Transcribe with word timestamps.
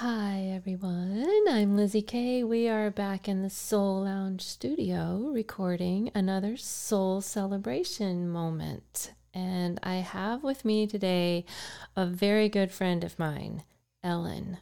Hi, 0.00 0.52
everyone. 0.54 1.24
I'm 1.48 1.74
Lizzie 1.74 2.02
Kay. 2.02 2.44
We 2.44 2.68
are 2.68 2.90
back 2.90 3.28
in 3.28 3.40
the 3.40 3.48
SouLounge 3.48 4.42
studio 4.42 5.30
recording 5.32 6.10
another 6.14 6.58
soul 6.58 7.22
celebration 7.22 8.28
moment. 8.28 9.14
And 9.32 9.80
I 9.82 9.94
have 9.94 10.42
with 10.42 10.66
me 10.66 10.86
today 10.86 11.46
a 11.96 12.04
very 12.04 12.50
good 12.50 12.72
friend 12.72 13.04
of 13.04 13.18
mine, 13.18 13.62
Ellen. 14.04 14.58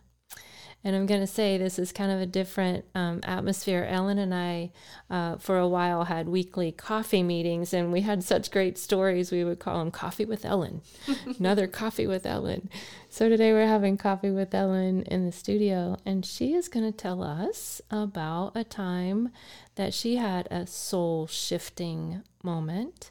And 0.84 0.94
I'm 0.94 1.06
going 1.06 1.22
to 1.22 1.26
say 1.26 1.56
this 1.56 1.78
is 1.78 1.92
kind 1.92 2.12
of 2.12 2.20
a 2.20 2.26
different 2.26 2.84
um, 2.94 3.20
atmosphere. 3.22 3.86
Ellen 3.88 4.18
and 4.18 4.34
I, 4.34 4.70
uh, 5.08 5.36
for 5.36 5.58
a 5.58 5.66
while, 5.66 6.04
had 6.04 6.28
weekly 6.28 6.72
coffee 6.72 7.22
meetings, 7.22 7.72
and 7.72 7.90
we 7.90 8.02
had 8.02 8.22
such 8.22 8.50
great 8.50 8.76
stories. 8.76 9.32
We 9.32 9.44
would 9.44 9.58
call 9.58 9.78
them 9.78 9.90
Coffee 9.90 10.26
with 10.26 10.44
Ellen, 10.44 10.82
another 11.38 11.66
Coffee 11.66 12.06
with 12.06 12.26
Ellen. 12.26 12.68
So 13.08 13.30
today 13.30 13.52
we're 13.52 13.66
having 13.66 13.96
Coffee 13.96 14.30
with 14.30 14.54
Ellen 14.54 15.02
in 15.04 15.24
the 15.24 15.32
studio, 15.32 15.96
and 16.04 16.26
she 16.26 16.52
is 16.52 16.68
going 16.68 16.84
to 16.84 16.96
tell 16.96 17.22
us 17.22 17.80
about 17.90 18.52
a 18.54 18.62
time 18.62 19.30
that 19.76 19.94
she 19.94 20.16
had 20.16 20.46
a 20.50 20.66
soul 20.66 21.26
shifting 21.26 22.22
moment 22.42 23.10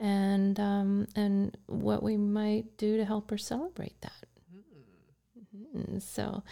and 0.00 0.58
um, 0.58 1.06
and 1.14 1.56
what 1.66 2.02
we 2.02 2.16
might 2.16 2.78
do 2.78 2.96
to 2.96 3.04
help 3.04 3.30
her 3.30 3.38
celebrate 3.38 4.00
that. 4.00 4.24
Mm-hmm. 5.56 5.98
So, 5.98 6.42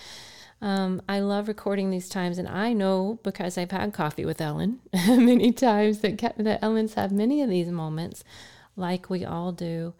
um, 0.61 1.01
I 1.09 1.21
love 1.21 1.47
recording 1.47 1.91
these 1.91 2.09
times, 2.09 2.39
and 2.39 2.49
I 2.49 2.73
know 2.73 3.21
because 3.23 3.57
I've 3.57 3.71
had 3.71 3.93
coffee 3.93 4.25
with 4.25 4.41
Ellen 4.41 4.81
many 5.09 5.53
times 5.53 6.01
that, 6.01 6.19
that 6.37 6.63
Ellen's 6.63 6.95
had 6.95 7.13
many 7.13 7.43
of 7.43 7.51
these 7.51 7.69
moments, 7.69 8.25
like 8.77 9.09
we 9.09 9.25
all 9.25 9.53
do. 9.53 9.95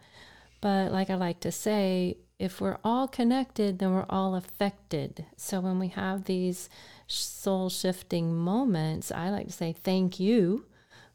But 0.61 0.91
like 0.91 1.09
I 1.09 1.15
like 1.15 1.39
to 1.41 1.51
say, 1.51 2.17
if 2.39 2.59
we're 2.59 2.77
all 2.83 3.07
connected, 3.07 3.79
then 3.79 3.93
we're 3.93 4.05
all 4.09 4.35
affected. 4.35 5.25
So 5.37 5.61
when 5.61 5.79
we 5.79 5.89
have 5.89 6.25
these 6.25 6.69
soul 7.07 7.69
shifting 7.69 8.35
moments, 8.35 9.11
I 9.11 9.29
like 9.29 9.47
to 9.47 9.53
say 9.53 9.73
thank 9.73 10.19
you 10.19 10.65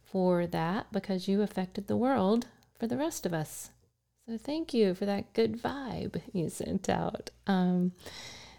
for 0.04 0.46
that 0.46 0.86
because 0.92 1.28
you 1.28 1.42
affected 1.42 1.86
the 1.86 1.96
world 1.96 2.46
for 2.78 2.86
the 2.86 2.96
rest 2.96 3.26
of 3.26 3.34
us. 3.34 3.70
So 4.26 4.38
thank 4.38 4.72
you 4.72 4.94
for 4.94 5.04
that 5.04 5.32
good 5.34 5.60
vibe 5.60 6.20
you 6.32 6.48
sent 6.48 6.88
out. 6.88 7.30
Um, 7.46 7.92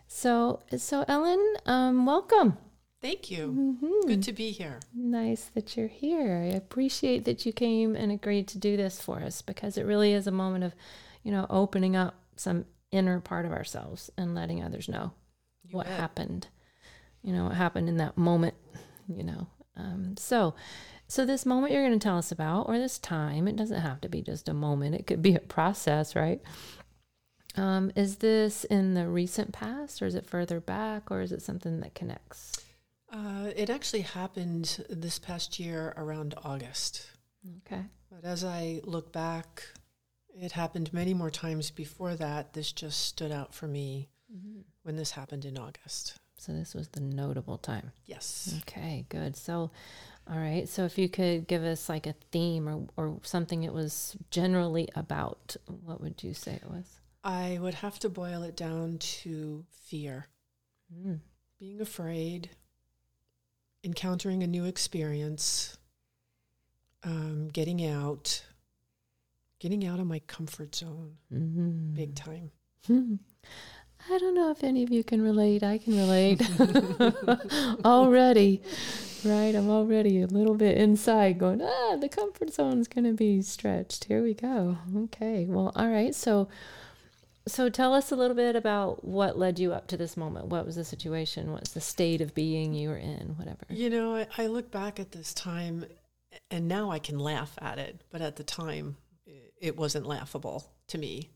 so, 0.07 0.61
so 0.77 1.03
Ellen, 1.07 1.43
um, 1.65 2.05
welcome. 2.05 2.57
Thank 3.01 3.29
you. 3.29 3.77
Mm-hmm. 3.83 4.07
Good 4.07 4.23
to 4.23 4.33
be 4.33 4.51
here. 4.51 4.79
Nice 4.93 5.51
that 5.53 5.75
you're 5.75 5.87
here. 5.87 6.37
I 6.37 6.55
appreciate 6.55 7.25
that 7.25 7.45
you 7.45 7.53
came 7.53 7.95
and 7.95 8.11
agreed 8.11 8.47
to 8.49 8.57
do 8.57 8.77
this 8.77 9.01
for 9.01 9.19
us 9.19 9.41
because 9.41 9.77
it 9.77 9.85
really 9.85 10.13
is 10.13 10.27
a 10.27 10.31
moment 10.31 10.63
of, 10.63 10.73
you 11.23 11.31
know, 11.31 11.45
opening 11.49 11.95
up 11.95 12.15
some 12.35 12.65
inner 12.91 13.19
part 13.19 13.45
of 13.45 13.51
ourselves 13.51 14.09
and 14.17 14.33
letting 14.33 14.63
others 14.63 14.87
know 14.87 15.13
you 15.63 15.77
what 15.77 15.87
bet. 15.87 15.99
happened. 15.99 16.47
You 17.21 17.33
know, 17.33 17.45
what 17.45 17.55
happened 17.55 17.89
in 17.89 17.97
that 17.97 18.17
moment, 18.17 18.55
you 19.07 19.23
know. 19.23 19.47
Um, 19.75 20.15
so, 20.17 20.55
so 21.07 21.25
this 21.25 21.45
moment 21.45 21.73
you're 21.73 21.85
going 21.85 21.97
to 21.97 22.03
tell 22.03 22.17
us 22.17 22.31
about, 22.31 22.67
or 22.67 22.77
this 22.77 22.99
time, 22.99 23.47
it 23.47 23.55
doesn't 23.55 23.81
have 23.81 24.01
to 24.01 24.09
be 24.09 24.21
just 24.21 24.49
a 24.49 24.53
moment. 24.53 24.95
It 24.95 25.07
could 25.07 25.21
be 25.21 25.35
a 25.35 25.39
process, 25.39 26.15
right? 26.15 26.41
Um, 27.55 27.91
is 27.95 28.17
this 28.17 28.63
in 28.65 28.95
the 28.95 29.07
recent 29.07 29.53
past, 29.53 30.01
or 30.01 30.05
is 30.05 30.15
it 30.15 30.25
further 30.25 30.59
back, 30.59 31.09
or 31.11 31.21
is 31.21 31.31
it 31.31 31.41
something 31.41 31.79
that 31.79 31.95
connects? 31.95 32.57
Uh, 33.11 33.51
it 33.55 33.69
actually 33.69 34.01
happened 34.01 34.83
this 34.89 35.19
past 35.19 35.59
year 35.59 35.93
around 35.95 36.33
August. 36.43 37.07
Okay. 37.65 37.83
But 38.09 38.25
as 38.25 38.43
I 38.43 38.81
look 38.83 39.13
back, 39.13 39.63
it 40.37 40.51
happened 40.51 40.91
many 40.91 41.13
more 41.13 41.29
times 41.29 41.71
before 41.71 42.15
that. 42.15 42.53
This 42.53 42.71
just 42.71 43.05
stood 43.05 43.31
out 43.31 43.53
for 43.53 43.67
me 43.67 44.09
mm-hmm. 44.33 44.61
when 44.83 44.97
this 44.97 45.11
happened 45.11 45.45
in 45.45 45.57
August. 45.57 46.19
So 46.37 46.51
this 46.51 46.75
was 46.75 46.89
the 46.89 46.99
notable 46.99 47.57
time. 47.57 47.91
Yes. 48.05 48.53
Okay, 48.61 49.05
good. 49.07 49.37
So, 49.37 49.71
all 50.29 50.39
right. 50.39 50.67
So 50.67 50.85
if 50.85 50.97
you 50.97 51.07
could 51.07 51.47
give 51.47 51.63
us 51.63 51.87
like 51.87 52.07
a 52.07 52.15
theme 52.31 52.67
or, 52.67 52.87
or 52.97 53.19
something 53.23 53.63
it 53.63 53.73
was 53.73 54.15
generally 54.31 54.89
about, 54.95 55.55
what 55.67 56.01
would 56.01 56.23
you 56.23 56.33
say 56.33 56.53
it 56.53 56.69
was? 56.69 56.99
I 57.23 57.57
would 57.61 57.75
have 57.75 57.99
to 57.99 58.09
boil 58.09 58.43
it 58.43 58.55
down 58.55 58.97
to 58.99 59.65
fear. 59.71 60.27
Mm. 60.93 61.19
Being 61.59 61.81
afraid, 61.81 62.49
encountering 63.83 64.43
a 64.43 64.47
new 64.47 64.65
experience, 64.65 65.77
um, 67.03 67.47
getting 67.49 67.85
out, 67.85 68.43
getting 69.59 69.85
out 69.85 69.99
of 69.99 70.07
my 70.07 70.19
comfort 70.27 70.75
zone, 70.75 71.17
mm-hmm. 71.33 71.93
big 71.93 72.15
time. 72.15 72.51
I 74.09 74.17
don't 74.19 74.35
know 74.35 74.51
if 74.51 74.63
any 74.63 74.83
of 74.83 74.91
you 74.91 75.03
can 75.03 75.21
relate. 75.21 75.63
I 75.63 75.77
can 75.79 75.97
relate 75.97 76.41
already, 77.85 78.61
right? 79.23 79.55
I'm 79.55 79.69
already 79.69 80.21
a 80.21 80.27
little 80.27 80.53
bit 80.53 80.77
inside 80.77 81.39
going, 81.39 81.61
ah, 81.61 81.95
the 81.95 82.09
comfort 82.09 82.53
zone's 82.53 82.87
going 82.87 83.05
to 83.05 83.13
be 83.13 83.41
stretched. 83.41 84.03
Here 84.05 84.21
we 84.21 84.35
go. 84.35 84.77
Okay. 84.95 85.45
Well, 85.45 85.71
all 85.75 85.89
right. 85.89 86.13
So, 86.13 86.47
so 87.47 87.69
tell 87.69 87.93
us 87.93 88.11
a 88.11 88.15
little 88.15 88.35
bit 88.35 88.55
about 88.55 89.03
what 89.03 89.39
led 89.39 89.57
you 89.57 89.73
up 89.73 89.87
to 89.87 89.97
this 89.97 90.15
moment. 90.15 90.47
What 90.47 90.67
was 90.67 90.75
the 90.75 90.85
situation? 90.85 91.51
What's 91.51 91.71
the 91.71 91.81
state 91.81 92.21
of 92.21 92.35
being 92.35 92.73
you 92.75 92.89
were 92.89 92.97
in? 92.97 93.35
Whatever. 93.37 93.65
You 93.69 93.89
know, 93.89 94.15
I, 94.15 94.27
I 94.37 94.47
look 94.47 94.69
back 94.69 94.99
at 94.99 95.13
this 95.13 95.33
time, 95.33 95.85
and 96.51 96.67
now 96.67 96.91
I 96.91 96.99
can 96.99 97.17
laugh 97.17 97.57
at 97.59 97.79
it, 97.79 98.01
but 98.11 98.21
at 98.21 98.35
the 98.35 98.43
time, 98.43 98.97
it 99.59 99.75
wasn't 99.75 100.05
laughable 100.05 100.71
to 100.89 100.99
me. 100.99 101.31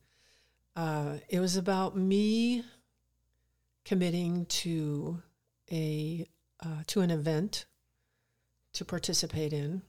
Uh, 0.80 1.18
it 1.28 1.42
was 1.42 1.58
about 1.58 1.98
me 1.98 2.64
committing 3.84 4.46
to 4.46 5.22
a 5.70 6.26
uh, 6.66 6.84
to 6.88 7.02
an 7.02 7.12
event 7.12 7.66
to 8.72 8.86
participate 8.86 9.52
in. 9.52 9.82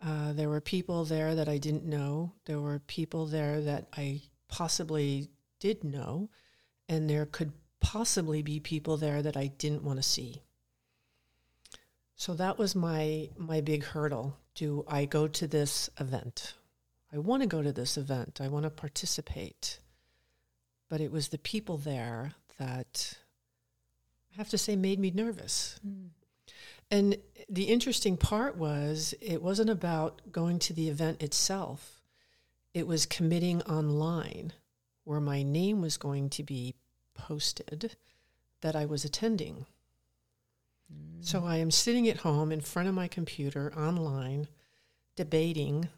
Uh, 0.00 0.32
there 0.34 0.48
were 0.48 0.60
people 0.60 1.04
there 1.04 1.34
that 1.34 1.48
I 1.48 1.58
didn't 1.58 1.84
know. 1.84 2.30
There 2.44 2.60
were 2.60 2.78
people 2.78 3.26
there 3.26 3.60
that 3.62 3.88
I 3.96 4.22
possibly 4.46 5.30
did 5.58 5.82
know, 5.82 6.30
and 6.88 7.10
there 7.10 7.26
could 7.26 7.52
possibly 7.80 8.42
be 8.42 8.60
people 8.60 8.98
there 8.98 9.20
that 9.20 9.36
I 9.36 9.48
didn't 9.48 9.82
want 9.82 9.98
to 9.98 10.04
see. 10.04 10.42
So 12.14 12.34
that 12.34 12.56
was 12.56 12.76
my 12.76 13.30
my 13.36 13.62
big 13.62 13.82
hurdle. 13.82 14.36
Do 14.54 14.84
I 14.86 15.06
go 15.06 15.26
to 15.26 15.48
this 15.48 15.90
event? 15.98 16.54
I 17.12 17.18
want 17.18 17.42
to 17.42 17.48
go 17.48 17.62
to 17.62 17.72
this 17.72 17.96
event. 17.96 18.40
I 18.40 18.48
want 18.48 18.64
to 18.64 18.70
participate. 18.70 19.80
But 20.88 21.00
it 21.00 21.12
was 21.12 21.28
the 21.28 21.38
people 21.38 21.76
there 21.76 22.32
that 22.58 23.14
I 24.32 24.36
have 24.36 24.48
to 24.50 24.58
say 24.58 24.76
made 24.76 24.98
me 24.98 25.10
nervous. 25.14 25.80
Mm. 25.86 26.08
And 26.90 27.16
the 27.48 27.64
interesting 27.64 28.16
part 28.16 28.56
was 28.56 29.14
it 29.20 29.42
wasn't 29.42 29.70
about 29.70 30.20
going 30.32 30.58
to 30.60 30.72
the 30.72 30.88
event 30.88 31.22
itself 31.22 32.00
it 32.74 32.86
was 32.86 33.06
committing 33.06 33.62
online 33.62 34.52
where 35.04 35.20
my 35.20 35.42
name 35.42 35.80
was 35.80 35.96
going 35.96 36.30
to 36.30 36.42
be 36.42 36.74
posted 37.14 37.96
that 38.60 38.76
I 38.76 38.84
was 38.84 39.04
attending. 39.04 39.66
Mm. 40.92 41.24
So 41.24 41.44
I 41.44 41.56
am 41.56 41.70
sitting 41.70 42.08
at 42.08 42.18
home 42.18 42.52
in 42.52 42.60
front 42.60 42.88
of 42.88 42.94
my 42.94 43.08
computer 43.08 43.72
online 43.76 44.48
debating 45.16 45.88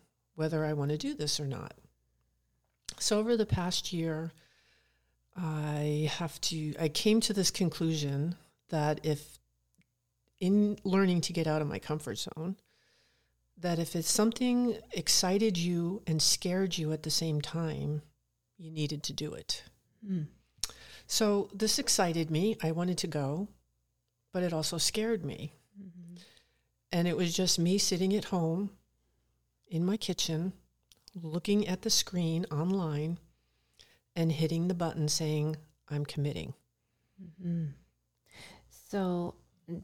whether 0.43 0.65
I 0.65 0.73
want 0.73 0.91
to 0.91 0.99
do 0.99 1.15
this 1.15 1.39
or 1.39 1.47
not. 1.47 1.73
So 2.99 3.21
over 3.21 3.37
the 3.37 3.47
past 3.47 3.93
year, 3.93 4.33
I 5.37 6.11
have 6.15 6.41
to 6.41 6.75
I 6.81 6.89
came 6.89 7.21
to 7.21 7.33
this 7.33 7.53
conclusion 7.53 8.35
that 8.71 8.99
if 9.05 9.39
in 10.41 10.81
learning 10.83 11.21
to 11.21 11.33
get 11.33 11.47
out 11.47 11.63
of 11.63 11.69
my 11.69 11.79
comfort 11.79 12.19
zone, 12.19 12.57
that 13.57 13.79
if 13.79 13.95
it's 13.95 14.11
something 14.11 14.77
excited 14.91 15.57
you 15.57 16.03
and 16.09 16.21
scared 16.21 16.77
you 16.77 16.91
at 16.91 17.05
the 17.05 17.11
same 17.11 17.41
time, 17.41 18.03
you 18.59 18.73
needed 18.73 19.05
to 19.05 19.13
do 19.13 19.35
it. 19.35 19.63
Mm. 20.05 20.27
So 21.07 21.51
this 21.55 21.79
excited 21.79 22.33
me. 22.33 22.57
I 22.61 22.73
wanted 22.73 22.99
to 22.99 23.07
go, 23.07 23.47
but 24.33 24.43
it 24.43 24.53
also 24.53 24.77
scared 24.77 25.25
me. 25.25 25.53
Mm-hmm. 25.81 26.17
And 26.91 27.07
it 27.07 27.17
was 27.17 27.33
just 27.33 27.61
me 27.61 27.79
sitting 27.79 28.13
at 28.17 28.25
home 28.25 28.71
in 29.73 29.87
my 29.87 29.97
kitchen, 29.97 30.53
looking 31.15 31.67
at 31.67 31.81
the 31.81 31.89
screen 31.89 32.45
online 32.53 33.19
and 34.15 34.31
hitting 34.31 34.69
the 34.69 34.75
button 34.75 35.09
saying, 35.09 35.57
I'm 35.89 36.05
committing. 36.05 36.53
Mm-hmm. 37.21 37.69
So 38.91 39.35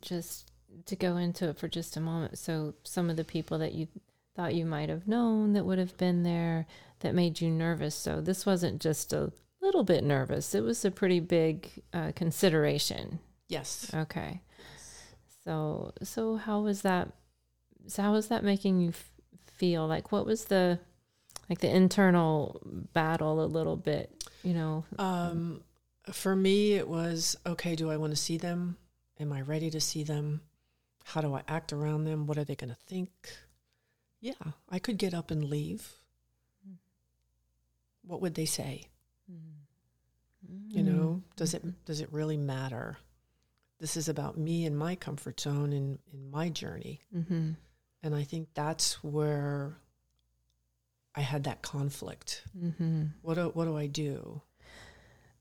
just 0.02 0.52
to 0.84 0.94
go 0.94 1.16
into 1.16 1.48
it 1.48 1.56
for 1.58 1.68
just 1.68 1.96
a 1.96 2.00
moment. 2.00 2.36
So, 2.36 2.74
some 2.84 3.08
of 3.08 3.16
the 3.16 3.24
people 3.24 3.58
that 3.58 3.72
you 3.72 3.88
thought 4.36 4.54
you 4.54 4.66
might 4.66 4.90
have 4.90 5.08
known 5.08 5.54
that 5.54 5.64
would 5.64 5.78
have 5.78 5.96
been 5.96 6.22
there 6.22 6.66
that 7.00 7.14
made 7.14 7.40
you 7.40 7.48
nervous. 7.48 7.94
So, 7.94 8.20
this 8.20 8.44
wasn't 8.44 8.82
just 8.82 9.14
a 9.14 9.32
little 9.62 9.84
bit 9.84 10.04
nervous, 10.04 10.54
it 10.54 10.62
was 10.62 10.84
a 10.84 10.90
pretty 10.90 11.20
big 11.20 11.70
uh, 11.94 12.12
consideration. 12.14 13.20
Yes. 13.48 13.90
Okay. 13.94 14.42
So, 15.44 15.94
so 16.02 16.36
how 16.36 16.60
was 16.60 16.82
that? 16.82 17.08
So 17.86 18.02
how 18.02 18.12
was 18.12 18.28
that 18.28 18.44
making 18.44 18.80
you 18.80 18.90
f- 18.90 19.10
feel? 19.58 19.86
Like, 19.86 20.12
what 20.12 20.26
was 20.26 20.46
the 20.46 20.78
like 21.48 21.58
the 21.58 21.74
internal 21.74 22.60
battle 22.92 23.42
a 23.42 23.46
little 23.46 23.76
bit? 23.76 24.24
You 24.42 24.54
know. 24.54 24.84
Um, 24.98 25.62
for 26.12 26.34
me, 26.34 26.74
it 26.74 26.88
was 26.88 27.36
okay, 27.46 27.74
do 27.74 27.90
I 27.90 27.96
want 27.96 28.12
to 28.12 28.16
see 28.16 28.38
them? 28.38 28.76
Am 29.20 29.32
I 29.32 29.42
ready 29.42 29.70
to 29.70 29.80
see 29.80 30.04
them? 30.04 30.40
How 31.04 31.20
do 31.20 31.34
I 31.34 31.42
act 31.48 31.72
around 31.72 32.04
them? 32.04 32.26
What 32.26 32.38
are 32.38 32.44
they 32.44 32.54
going 32.54 32.70
to 32.70 32.76
think? 32.86 33.10
Yeah, 34.20 34.32
I 34.68 34.78
could 34.78 34.98
get 34.98 35.14
up 35.14 35.30
and 35.30 35.44
leave. 35.44 35.92
What 38.02 38.20
would 38.20 38.34
they 38.34 38.46
say? 38.46 38.84
You 40.70 40.82
know, 40.82 41.22
does 41.36 41.54
it 41.54 41.62
does 41.84 42.00
it 42.00 42.12
really 42.12 42.36
matter? 42.36 42.98
This 43.80 43.96
is 43.96 44.08
about 44.08 44.36
me 44.36 44.66
and 44.66 44.76
my 44.76 44.96
comfort 44.96 45.40
zone 45.40 45.72
and 45.72 45.98
in 46.12 46.30
my 46.30 46.48
journey. 46.48 47.00
Mm-hmm. 47.14 47.52
And 48.02 48.14
I 48.14 48.22
think 48.22 48.48
that's 48.54 49.02
where 49.02 49.78
I 51.14 51.20
had 51.20 51.44
that 51.44 51.62
conflict. 51.62 52.42
Mm-hmm. 52.56 53.04
What 53.22 53.34
do, 53.34 53.50
what 53.54 53.64
do 53.64 53.76
I 53.76 53.86
do? 53.86 54.42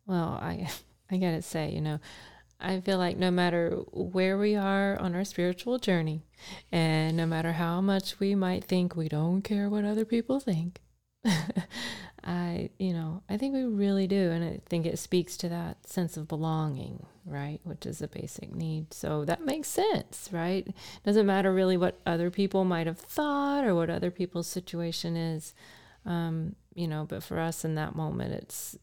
Well, 0.05 0.39
I 0.41 0.69
I 1.11 1.17
gotta 1.17 1.41
say, 1.41 1.71
you 1.71 1.81
know, 1.81 1.99
I 2.59 2.81
feel 2.81 2.97
like 2.97 3.17
no 3.17 3.31
matter 3.31 3.77
where 3.93 4.37
we 4.37 4.55
are 4.55 4.99
on 4.99 5.15
our 5.15 5.23
spiritual 5.23 5.77
journey, 5.77 6.23
and 6.71 7.15
no 7.15 7.25
matter 7.25 7.53
how 7.53 7.81
much 7.81 8.19
we 8.19 8.35
might 8.35 8.63
think 8.63 8.95
we 8.95 9.07
don't 9.07 9.41
care 9.41 9.69
what 9.69 9.85
other 9.85 10.05
people 10.05 10.39
think, 10.39 10.81
I, 12.27 12.69
you 12.77 12.91
know, 12.91 13.23
I 13.29 13.37
think 13.37 13.53
we 13.53 13.63
really 13.63 14.05
do. 14.05 14.31
And 14.31 14.43
I 14.43 14.59
think 14.67 14.85
it 14.85 14.99
speaks 14.99 15.37
to 15.37 15.49
that 15.49 15.87
sense 15.87 16.17
of 16.17 16.27
belonging, 16.27 17.05
right? 17.25 17.61
Which 17.63 17.85
is 17.85 18.01
a 18.01 18.07
basic 18.07 18.53
need. 18.53 18.93
So 18.93 19.23
that 19.25 19.45
makes 19.45 19.69
sense, 19.69 20.27
right? 20.33 20.67
Doesn't 21.05 21.25
matter 21.25 21.53
really 21.53 21.77
what 21.77 21.99
other 22.05 22.29
people 22.29 22.65
might 22.65 22.85
have 22.85 22.99
thought 22.99 23.63
or 23.65 23.73
what 23.73 23.89
other 23.89 24.11
people's 24.11 24.47
situation 24.47 25.15
is. 25.15 25.53
Um, 26.05 26.55
you 26.75 26.87
know, 26.87 27.05
but 27.07 27.23
for 27.23 27.39
us 27.39 27.63
in 27.63 27.75
that 27.75 27.95
moment, 27.95 28.33
it's, 28.33 28.77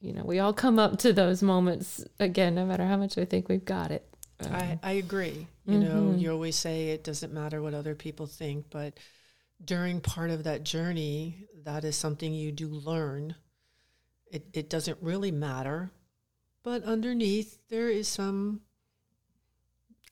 you 0.00 0.12
know, 0.14 0.24
we 0.24 0.38
all 0.38 0.54
come 0.54 0.78
up 0.78 0.98
to 1.00 1.12
those 1.12 1.42
moments 1.42 2.04
again, 2.18 2.54
no 2.54 2.64
matter 2.64 2.86
how 2.86 2.96
much 2.96 3.14
we 3.16 3.26
think 3.26 3.48
we've 3.48 3.64
got 3.64 3.90
it. 3.90 4.06
Um, 4.40 4.54
I, 4.54 4.78
I 4.82 4.92
agree. 4.92 5.46
You 5.66 5.78
know, 5.78 6.12
Mhm. 6.14 6.20
you 6.20 6.32
always 6.32 6.56
say 6.56 6.88
it 6.88 7.04
doesn't 7.04 7.32
matter 7.32 7.60
what 7.62 7.74
other 7.74 7.94
people 7.94 8.26
think, 8.26 8.66
but 8.70 8.94
during 9.64 10.00
part 10.00 10.30
of 10.30 10.44
that 10.44 10.64
journey, 10.64 11.46
that 11.64 11.84
is 11.84 11.96
something 11.96 12.32
you 12.32 12.52
do 12.52 12.68
learn. 12.68 13.34
It, 14.30 14.46
it 14.52 14.70
doesn't 14.70 14.98
really 15.00 15.30
matter, 15.32 15.90
but 16.62 16.82
underneath 16.84 17.58
there 17.68 17.88
is 17.88 18.06
some 18.08 18.60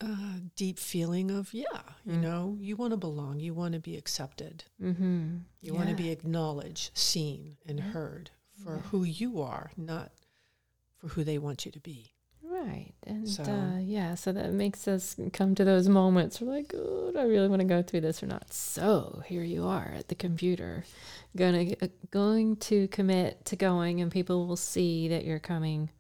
uh, 0.00 0.39
deep 0.56 0.79
feeling 0.79 1.31
of, 1.31 1.53
yeah, 1.53 1.83
you 2.05 2.15
Mm. 2.15 2.21
know, 2.23 2.56
you 2.61 2.77
want 2.77 2.93
to 2.93 2.97
belong, 2.97 3.41
you 3.41 3.53
want 3.55 3.75
to 3.75 3.81
be 3.81 3.97
accepted, 3.97 4.65
mm-hmm. 4.81 5.39
you 5.61 5.75
want 5.75 5.89
to 5.89 5.95
be 5.97 6.11
acknowledged, 6.11 6.91
seen, 6.97 7.56
and 7.67 7.81
heard 7.81 8.31
for 8.62 8.77
Yeah. 8.77 8.83
who 8.83 9.03
you 9.05 9.41
are, 9.41 9.71
not 9.77 10.12
for 10.97 11.09
who 11.09 11.25
they 11.25 11.39
want 11.39 11.65
you 11.67 11.73
to 11.73 11.81
be. 11.81 12.12
Right. 12.60 12.93
And 13.06 13.28
So- 13.28 13.44
uh, 13.44 13.78
yeah, 13.78 14.14
so 14.14 14.32
that 14.32 14.52
makes 14.52 14.88
us 14.88 15.16
come 15.32 15.55
to 15.55 15.64
those 15.64 15.88
moments. 15.88 16.40
We're 16.40 16.50
like, 16.50 16.72
oh, 16.75 17.12
do 17.12 17.19
I 17.19 17.22
really 17.22 17.49
want 17.49 17.60
to 17.60 17.66
go 17.66 17.82
through 17.82 18.00
this 18.00 18.22
or 18.22 18.26
not? 18.26 18.52
So 18.52 19.22
here 19.26 19.43
you 19.44 19.66
are 19.66 19.93
at 19.96 20.08
the 20.08 20.14
computer, 20.14 20.84
gonna 21.37 21.75
uh, 21.81 21.88
going 22.10 22.56
to 22.56 22.88
commit 22.88 23.44
to 23.46 23.56
going, 23.56 24.00
and 24.00 24.10
people 24.10 24.46
will 24.46 24.56
see 24.56 25.08
that 25.08 25.25
you're 25.25 25.38
coming 25.38 25.90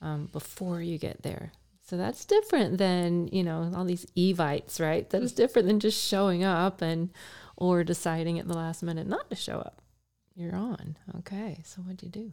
um, 0.00 0.28
before 0.32 0.80
you 0.80 0.98
get 0.98 1.22
there. 1.22 1.52
So 1.82 1.96
that's 1.96 2.24
different 2.24 2.78
than 2.78 3.28
you 3.28 3.42
know 3.42 3.70
all 3.74 3.84
these 3.84 4.06
evites, 4.16 4.80
right? 4.80 5.08
That 5.10 5.22
is 5.22 5.32
different 5.32 5.68
than 5.68 5.78
just 5.80 6.02
showing 6.02 6.42
up 6.42 6.80
and 6.80 7.10
or 7.56 7.84
deciding 7.84 8.38
at 8.38 8.48
the 8.48 8.54
last 8.54 8.82
minute 8.82 9.06
not 9.06 9.28
to 9.30 9.36
show 9.36 9.58
up. 9.58 9.82
You're 10.34 10.56
on. 10.56 10.96
Okay. 11.18 11.62
So 11.66 11.82
what'd 11.82 12.02
you 12.02 12.08
do? 12.08 12.32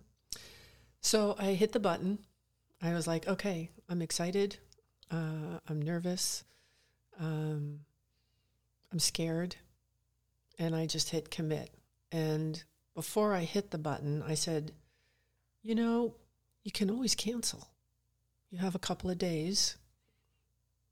So 1.02 1.36
I 1.38 1.54
hit 1.54 1.74
the 1.74 1.80
button. 1.80 2.20
I 2.82 2.94
was 2.94 3.08
like, 3.08 3.28
okay, 3.28 3.70
I'm 3.90 4.02
excited. 4.02 4.58
Uh, 5.12 5.60
I'm 5.68 5.82
nervous. 5.82 6.44
Um, 7.20 7.82
I'm 8.92 9.00
scared. 9.00 9.56
And 10.58 10.76
I 10.76 10.86
just 10.86 11.10
hit 11.10 11.32
commit. 11.32 11.72
And 12.12 12.64
before 12.96 13.34
I 13.34 13.42
hit 13.42 13.72
the 13.72 13.78
button, 13.78 14.24
I 14.26 14.34
said, 14.34 14.72
you 15.62 15.76
know, 15.76 16.16
you 16.64 16.72
can 16.72 16.90
always 16.90 17.16
cancel. 17.16 17.70
You 18.50 18.60
have 18.60 18.76
a 18.76 18.80
couple 18.80 19.10
of 19.10 19.18
days. 19.18 19.78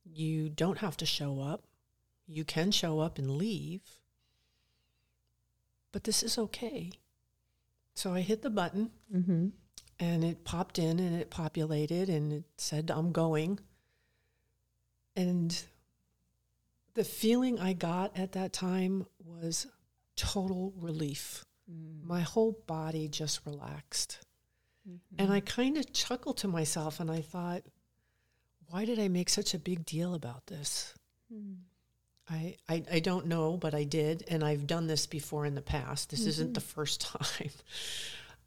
You 0.04 0.50
don't 0.50 0.78
have 0.80 0.98
to 0.98 1.06
show 1.06 1.40
up. 1.42 1.64
You 2.28 2.44
can 2.44 2.72
show 2.72 3.00
up 3.00 3.18
and 3.18 3.32
leave. 3.32 3.82
But 5.92 6.04
this 6.04 6.22
is 6.22 6.38
okay. 6.38 6.92
So 7.94 8.14
I 8.14 8.22
hit 8.22 8.42
the 8.42 8.50
button 8.50 8.92
Mm-hmm. 9.14 9.48
And 10.00 10.24
it 10.24 10.44
popped 10.44 10.80
in 10.80 11.00
and 11.00 11.20
it 11.20 11.30
populated 11.30 12.10
and 12.10 12.32
it 12.32 12.44
said 12.58 12.92
i'm 12.92 13.12
going. 13.12 13.60
And 15.16 15.60
the 16.94 17.04
feeling 17.04 17.60
i 17.60 17.74
got 17.74 18.18
at 18.18 18.34
that 18.34 18.54
time 18.54 19.06
was 19.24 19.68
total 20.16 20.74
relief. 20.78 21.46
Mm. 21.72 22.06
My 22.06 22.22
whole 22.22 22.60
body 22.68 23.08
just 23.08 23.46
relaxed. 23.46 24.20
Mm-hmm. 24.88 25.24
And 25.24 25.34
i 25.34 25.40
kind 25.40 25.78
of 25.78 25.92
chuckled 25.94 26.38
to 26.38 26.48
myself 26.48 27.00
and 27.00 27.12
i 27.12 27.22
thought 27.22 27.64
why 28.70 28.86
did 28.86 29.00
i 29.00 29.08
make 29.08 29.30
such 29.30 29.54
a 29.54 29.60
big 29.60 29.86
deal 29.86 30.14
about 30.14 30.48
this? 30.48 30.94
Mm. 31.34 31.58
I, 32.30 32.56
I, 32.68 32.84
I 32.92 33.00
don't 33.00 33.28
know, 33.28 33.58
but 33.58 33.74
I 33.74 33.84
did, 33.84 34.26
and 34.28 34.44
I've 34.44 34.68
done 34.68 34.88
this 34.88 35.08
before 35.08 35.46
in 35.46 35.56
the 35.56 35.62
past. 35.62 36.10
This 36.10 36.26
isn't 36.26 36.48
mm-hmm. 36.48 36.54
the 36.54 36.62
first 36.62 37.02
time, 37.40 37.52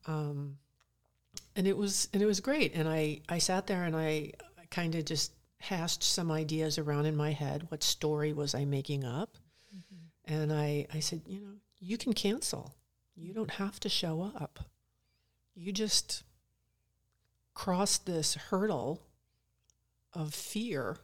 um, 0.06 0.58
and 1.56 1.66
it 1.66 1.76
was 1.76 2.08
and 2.12 2.22
it 2.22 2.26
was 2.26 2.40
great. 2.40 2.74
And 2.74 2.88
I 2.88 3.20
I 3.28 3.38
sat 3.38 3.66
there 3.66 3.84
and 3.84 3.96
I 3.96 4.32
kind 4.70 4.94
of 4.94 5.04
just 5.04 5.32
hashed 5.58 6.02
some 6.02 6.30
ideas 6.30 6.78
around 6.78 7.06
in 7.06 7.16
my 7.16 7.32
head. 7.32 7.66
What 7.70 7.82
story 7.82 8.32
was 8.32 8.54
I 8.54 8.64
making 8.64 9.04
up? 9.04 9.36
Mm-hmm. 9.74 10.32
And 10.34 10.52
I 10.52 10.86
I 10.92 11.00
said, 11.00 11.22
you 11.26 11.40
know, 11.40 11.52
you 11.80 11.98
can 11.98 12.12
cancel. 12.12 12.74
You 13.16 13.34
don't 13.34 13.50
have 13.52 13.78
to 13.80 13.88
show 13.88 14.22
up. 14.22 14.60
You 15.54 15.72
just 15.72 16.22
cross 17.52 17.98
this 17.98 18.34
hurdle 18.34 19.02
of 20.14 20.32
fear 20.34 20.96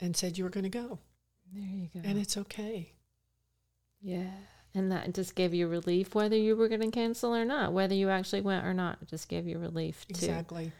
and 0.00 0.16
said 0.16 0.38
you 0.38 0.44
were 0.44 0.50
going 0.50 0.64
to 0.64 0.70
go 0.70 0.98
There 1.52 1.62
you 1.62 1.88
go. 1.92 2.00
and 2.02 2.18
it's 2.18 2.36
okay. 2.38 2.92
Yeah. 4.00 4.30
And 4.74 4.90
that 4.90 5.12
just 5.12 5.34
gave 5.34 5.52
you 5.52 5.68
relief 5.68 6.14
whether 6.14 6.36
you 6.36 6.56
were 6.56 6.68
going 6.68 6.80
to 6.80 6.90
cancel 6.90 7.34
or 7.34 7.44
not, 7.44 7.72
whether 7.74 7.94
you 7.94 8.08
actually 8.08 8.40
went 8.40 8.64
or 8.64 8.72
not. 8.72 8.98
It 9.02 9.08
just 9.08 9.28
gave 9.28 9.46
you 9.46 9.58
relief 9.58 10.06
to 10.06 10.14
Exactly. 10.14 10.72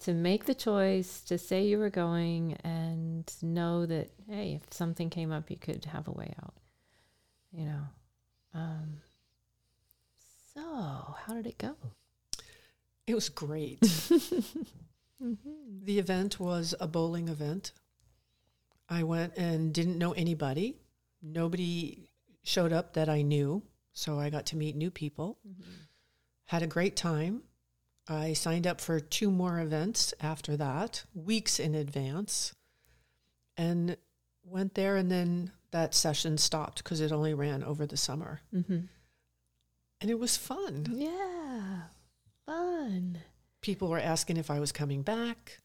to 0.00 0.12
make 0.12 0.46
the 0.46 0.54
choice, 0.54 1.20
to 1.22 1.38
say 1.38 1.64
you 1.64 1.78
were 1.78 1.90
going 1.90 2.54
and 2.64 3.32
know 3.40 3.86
that 3.86 4.10
hey, 4.28 4.54
if 4.60 4.72
something 4.72 5.10
came 5.10 5.30
up 5.30 5.48
you 5.50 5.56
could 5.56 5.84
have 5.86 6.08
a 6.08 6.12
way 6.12 6.34
out. 6.42 6.54
You 7.52 7.66
know. 7.66 7.82
Um 8.52 9.00
so, 10.54 10.60
how 11.26 11.34
did 11.34 11.46
it 11.46 11.58
go? 11.58 11.76
It 13.06 13.14
was 13.14 13.28
great. 13.28 13.80
Mm-hmm. 15.22 15.84
the 15.84 15.98
event 15.98 16.38
was 16.38 16.74
a 16.80 16.86
bowling 16.88 17.28
event. 17.28 17.70
I 18.90 19.04
went 19.04 19.32
and 19.38 19.72
didn't 19.72 19.96
know 19.96 20.12
anybody. 20.12 20.76
Nobody 21.22 22.10
showed 22.44 22.72
up 22.72 22.92
that 22.92 23.08
I 23.08 23.22
knew, 23.22 23.62
so 23.92 24.20
I 24.20 24.30
got 24.30 24.46
to 24.46 24.56
meet 24.56 24.76
new 24.76 24.90
people. 24.90 25.38
Had 26.44 26.62
a 26.62 26.68
great 26.68 26.94
time. 26.94 27.42
I 28.06 28.34
signed 28.34 28.66
up 28.66 28.80
for 28.80 29.00
two 29.00 29.30
more 29.30 29.58
events 29.60 30.12
after 30.20 30.56
that, 30.58 31.04
weeks 31.14 31.58
in 31.58 31.74
advance, 31.74 32.54
and 33.56 33.96
went 34.44 34.74
there. 34.74 34.96
And 34.96 35.10
then 35.10 35.52
that 35.70 35.94
session 35.94 36.36
stopped 36.38 36.84
because 36.84 37.00
it 37.00 37.12
only 37.12 37.32
ran 37.34 37.64
over 37.64 37.86
the 37.86 37.96
summer. 37.96 38.42
Mm-hmm. 38.54 38.80
And 40.00 40.10
it 40.10 40.18
was 40.18 40.36
fun. 40.36 40.86
Yeah. 40.92 41.84
Fun. 42.44 43.18
people 43.62 43.88
were 43.88 43.98
asking 43.98 44.36
if 44.36 44.50
I 44.50 44.60
was 44.60 44.70
coming 44.70 45.00
back. 45.00 45.58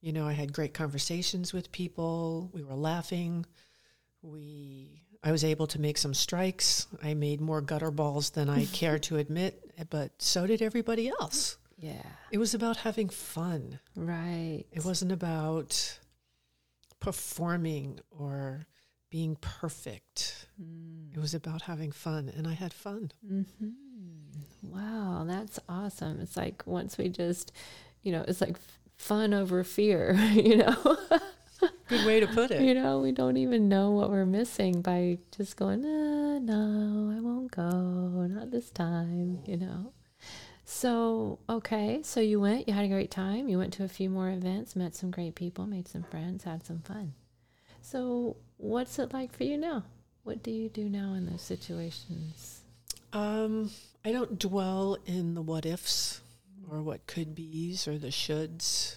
You 0.00 0.12
know, 0.12 0.26
I 0.26 0.32
had 0.32 0.52
great 0.52 0.74
conversations 0.74 1.52
with 1.52 1.70
people. 1.72 2.50
We 2.52 2.64
were 2.64 2.74
laughing. 2.74 3.46
We 4.22 5.02
I 5.26 5.32
was 5.32 5.42
able 5.42 5.66
to 5.66 5.80
make 5.80 5.98
some 5.98 6.14
strikes. 6.14 6.86
I 7.02 7.14
made 7.14 7.40
more 7.40 7.60
gutter 7.60 7.90
balls 7.90 8.30
than 8.30 8.48
I 8.48 8.64
care 8.72 8.96
to 9.00 9.16
admit, 9.16 9.72
but 9.90 10.12
so 10.18 10.46
did 10.46 10.62
everybody 10.62 11.08
else. 11.08 11.56
Yeah. 11.76 12.06
It 12.30 12.38
was 12.38 12.54
about 12.54 12.76
having 12.76 13.08
fun. 13.08 13.80
Right. 13.96 14.64
It 14.70 14.84
wasn't 14.84 15.10
about 15.10 15.98
performing 17.00 17.98
or 18.16 18.68
being 19.10 19.36
perfect. 19.40 20.46
Mm. 20.62 21.16
It 21.16 21.20
was 21.20 21.34
about 21.34 21.62
having 21.62 21.90
fun, 21.90 22.30
and 22.36 22.46
I 22.46 22.52
had 22.52 22.72
fun. 22.72 23.10
Mm-hmm. 23.28 23.70
Wow, 24.62 25.24
that's 25.26 25.58
awesome. 25.68 26.20
It's 26.20 26.36
like 26.36 26.62
once 26.66 26.98
we 26.98 27.08
just, 27.08 27.50
you 28.04 28.12
know, 28.12 28.24
it's 28.28 28.40
like 28.40 28.58
fun 28.96 29.34
over 29.34 29.64
fear, 29.64 30.14
you 30.32 30.58
know. 30.58 30.98
Good 31.88 32.04
way 32.04 32.20
to 32.20 32.26
put 32.26 32.50
it. 32.50 32.62
you 32.62 32.74
know, 32.74 32.98
we 32.98 33.12
don't 33.12 33.36
even 33.36 33.68
know 33.68 33.90
what 33.90 34.10
we're 34.10 34.26
missing 34.26 34.82
by 34.82 35.18
just 35.36 35.56
going, 35.56 35.84
uh, 35.84 36.38
no, 36.40 37.14
I 37.16 37.20
won't 37.20 37.50
go, 37.50 38.26
not 38.28 38.50
this 38.50 38.70
time, 38.70 39.40
you 39.46 39.56
know. 39.56 39.92
So, 40.64 41.38
okay, 41.48 42.00
so 42.02 42.18
you 42.18 42.40
went, 42.40 42.66
you 42.66 42.74
had 42.74 42.84
a 42.84 42.88
great 42.88 43.12
time, 43.12 43.48
you 43.48 43.56
went 43.56 43.72
to 43.74 43.84
a 43.84 43.88
few 43.88 44.10
more 44.10 44.30
events, 44.30 44.74
met 44.74 44.96
some 44.96 45.12
great 45.12 45.36
people, 45.36 45.64
made 45.64 45.86
some 45.86 46.02
friends, 46.02 46.42
had 46.42 46.66
some 46.66 46.80
fun. 46.80 47.14
So, 47.82 48.36
what's 48.56 48.98
it 48.98 49.12
like 49.12 49.32
for 49.32 49.44
you 49.44 49.56
now? 49.56 49.84
What 50.24 50.42
do 50.42 50.50
you 50.50 50.68
do 50.68 50.88
now 50.88 51.14
in 51.14 51.26
those 51.26 51.42
situations? 51.42 52.62
Um, 53.12 53.70
I 54.04 54.10
don't 54.10 54.40
dwell 54.40 54.98
in 55.06 55.34
the 55.34 55.42
what 55.42 55.64
ifs 55.64 56.20
or 56.68 56.82
what 56.82 57.06
could 57.06 57.36
be's 57.36 57.86
or 57.86 57.96
the 57.96 58.08
shoulds. 58.08 58.96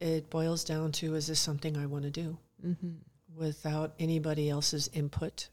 It 0.00 0.30
boils 0.30 0.64
down 0.64 0.92
to 0.92 1.14
is 1.14 1.26
this 1.26 1.38
something 1.40 1.76
I 1.76 1.86
want 1.86 2.04
to 2.04 2.10
do 2.10 2.38
Mm-hmm. 2.66 2.90
without 3.34 3.94
anybody 3.98 4.50
else's 4.50 4.88
input 4.92 5.48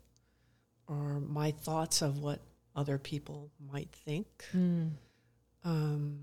or 0.87 1.21
my 1.21 1.51
thoughts 1.51 2.01
of 2.01 2.19
what 2.19 2.39
other 2.75 2.97
people 2.97 3.49
might 3.71 3.89
think. 3.93 4.27
Mm. 4.53 4.91
Um, 5.63 6.19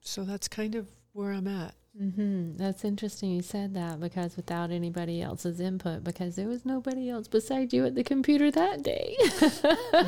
so 0.00 0.24
that's 0.24 0.48
kind 0.48 0.74
of 0.74 0.88
where 1.12 1.30
I'm 1.30 1.46
at. 1.46 1.74
Mm-hmm. 2.00 2.56
That's 2.56 2.84
interesting 2.84 3.30
you 3.30 3.42
said 3.42 3.74
that 3.74 4.00
because 4.00 4.34
without 4.36 4.70
anybody 4.70 5.22
else's 5.22 5.60
input, 5.60 6.02
because 6.02 6.34
there 6.36 6.48
was 6.48 6.64
nobody 6.64 7.08
else 7.08 7.28
beside 7.28 7.72
you 7.72 7.84
at 7.86 7.94
the 7.94 8.02
computer 8.02 8.50
that 8.50 8.82
day. 8.82 9.16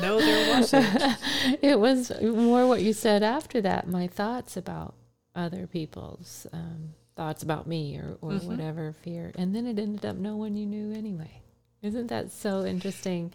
No, 0.01 0.19
there 0.19 0.57
wasn't. 0.57 1.17
it 1.61 1.79
was 1.79 2.11
more 2.21 2.67
what 2.67 2.81
you 2.81 2.91
said 2.91 3.23
after 3.23 3.61
that, 3.61 3.87
my 3.87 4.05
thoughts 4.07 4.57
about 4.57 4.95
other 5.37 5.67
people's 5.67 6.45
um, 6.51 6.93
thoughts 7.15 7.43
about 7.43 7.67
me 7.67 7.97
or, 7.97 8.17
or 8.21 8.31
Mhm. 8.33 8.43
whatever 8.45 8.91
fear. 8.93 9.31
And 9.35 9.55
then 9.55 9.65
it 9.67 9.79
ended 9.79 10.05
up 10.05 10.17
no 10.17 10.35
one 10.35 10.55
you 10.55 10.65
knew 10.65 10.91
anyway. 10.93 11.41
Isn't 11.81 12.07
that 12.07 12.31
so 12.31 12.65
interesting 12.65 13.33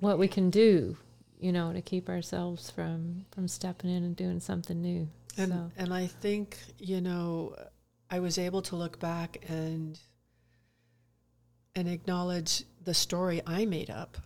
what 0.00 0.18
we 0.18 0.28
can 0.28 0.50
do, 0.50 0.96
you 1.40 1.52
know, 1.52 1.72
to 1.72 1.80
keep 1.80 2.08
ourselves 2.08 2.70
from, 2.70 3.24
from 3.30 3.48
stepping 3.48 3.88
in 3.90 4.02
and 4.04 4.14
doing 4.16 4.40
something 4.40 4.80
new? 4.82 5.08
And 5.36 5.52
so, 5.52 5.70
and 5.76 5.94
I 5.94 6.06
think 6.08 6.58
you 6.78 7.00
know, 7.00 7.54
I 8.10 8.18
was 8.20 8.38
able 8.38 8.62
to 8.62 8.76
look 8.76 8.98
back 8.98 9.44
and 9.48 9.98
and 11.74 11.88
acknowledge 11.88 12.64
the 12.82 12.94
story 12.94 13.40
I 13.46 13.64
made 13.64 13.90
up 13.90 14.16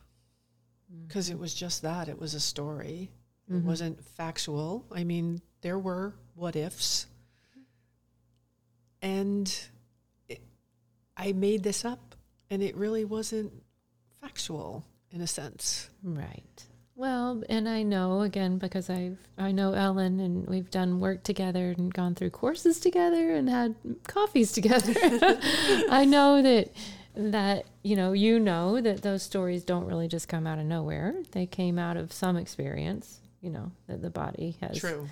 because 1.06 1.28
it 1.28 1.38
was 1.38 1.54
just 1.54 1.82
that 1.82 2.08
it 2.08 2.18
was 2.18 2.32
a 2.34 2.40
story. 2.40 3.10
It 3.48 3.54
Mhm. 3.54 3.64
wasn't 3.64 4.02
factual. 4.04 4.86
I 4.90 5.04
mean, 5.04 5.42
there 5.60 5.78
were 5.78 6.14
what 6.34 6.56
ifs, 6.56 7.06
and 9.00 9.54
it, 10.28 10.40
I 11.16 11.32
made 11.32 11.62
this 11.62 11.84
up, 11.84 12.14
and 12.50 12.62
it 12.62 12.76
really 12.76 13.04
wasn't 13.04 13.52
factual 14.20 14.84
in 15.10 15.20
a 15.20 15.26
sense. 15.26 15.90
Right. 16.02 16.66
Well, 16.94 17.42
and 17.48 17.68
I 17.68 17.82
know 17.82 18.20
again 18.20 18.58
because 18.58 18.90
I've 18.90 19.18
I 19.38 19.50
know 19.50 19.72
Ellen 19.72 20.20
and 20.20 20.46
we've 20.46 20.70
done 20.70 21.00
work 21.00 21.22
together 21.22 21.74
and 21.76 21.92
gone 21.92 22.14
through 22.14 22.30
courses 22.30 22.78
together 22.80 23.34
and 23.34 23.48
had 23.48 23.74
coffees 24.06 24.52
together. 24.58 24.94
I 25.90 26.04
know 26.04 26.42
that 26.42 26.70
that 27.14 27.66
you 27.82 27.96
know 27.96 28.12
you 28.12 28.38
know 28.38 28.80
that 28.80 29.02
those 29.02 29.22
stories 29.22 29.64
don't 29.64 29.86
really 29.86 30.06
just 30.06 30.28
come 30.28 30.46
out 30.46 30.58
of 30.58 30.66
nowhere. 30.66 31.14
They 31.32 31.46
came 31.46 31.78
out 31.78 31.96
of 31.96 32.12
some 32.12 32.36
experience, 32.36 33.20
you 33.40 33.50
know, 33.50 33.72
that 33.88 34.02
the 34.02 34.10
body 34.10 34.56
has 34.60 34.78
True. 34.78 35.08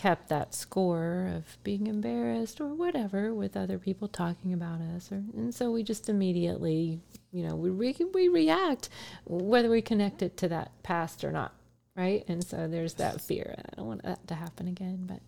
Kept 0.00 0.30
that 0.30 0.54
score 0.54 1.30
of 1.36 1.62
being 1.62 1.86
embarrassed 1.86 2.58
or 2.58 2.68
whatever 2.68 3.34
with 3.34 3.54
other 3.54 3.78
people 3.78 4.08
talking 4.08 4.54
about 4.54 4.80
us 4.80 5.12
or 5.12 5.22
and 5.36 5.54
so 5.54 5.70
we 5.70 5.82
just 5.82 6.08
immediately 6.08 6.98
you 7.32 7.46
know 7.46 7.54
we 7.54 7.68
re- 7.68 7.94
we 8.14 8.26
react 8.26 8.88
whether 9.26 9.68
we 9.68 9.82
connect 9.82 10.22
it 10.22 10.38
to 10.38 10.48
that 10.48 10.70
past 10.82 11.22
or 11.22 11.30
not 11.30 11.52
right? 11.96 12.24
And 12.28 12.42
so 12.42 12.66
there's 12.66 12.94
that 12.94 13.20
fear. 13.20 13.54
I 13.58 13.76
don't 13.76 13.86
want 13.86 14.02
that 14.04 14.26
to 14.28 14.34
happen 14.34 14.68
again 14.68 15.04
but 15.06 15.20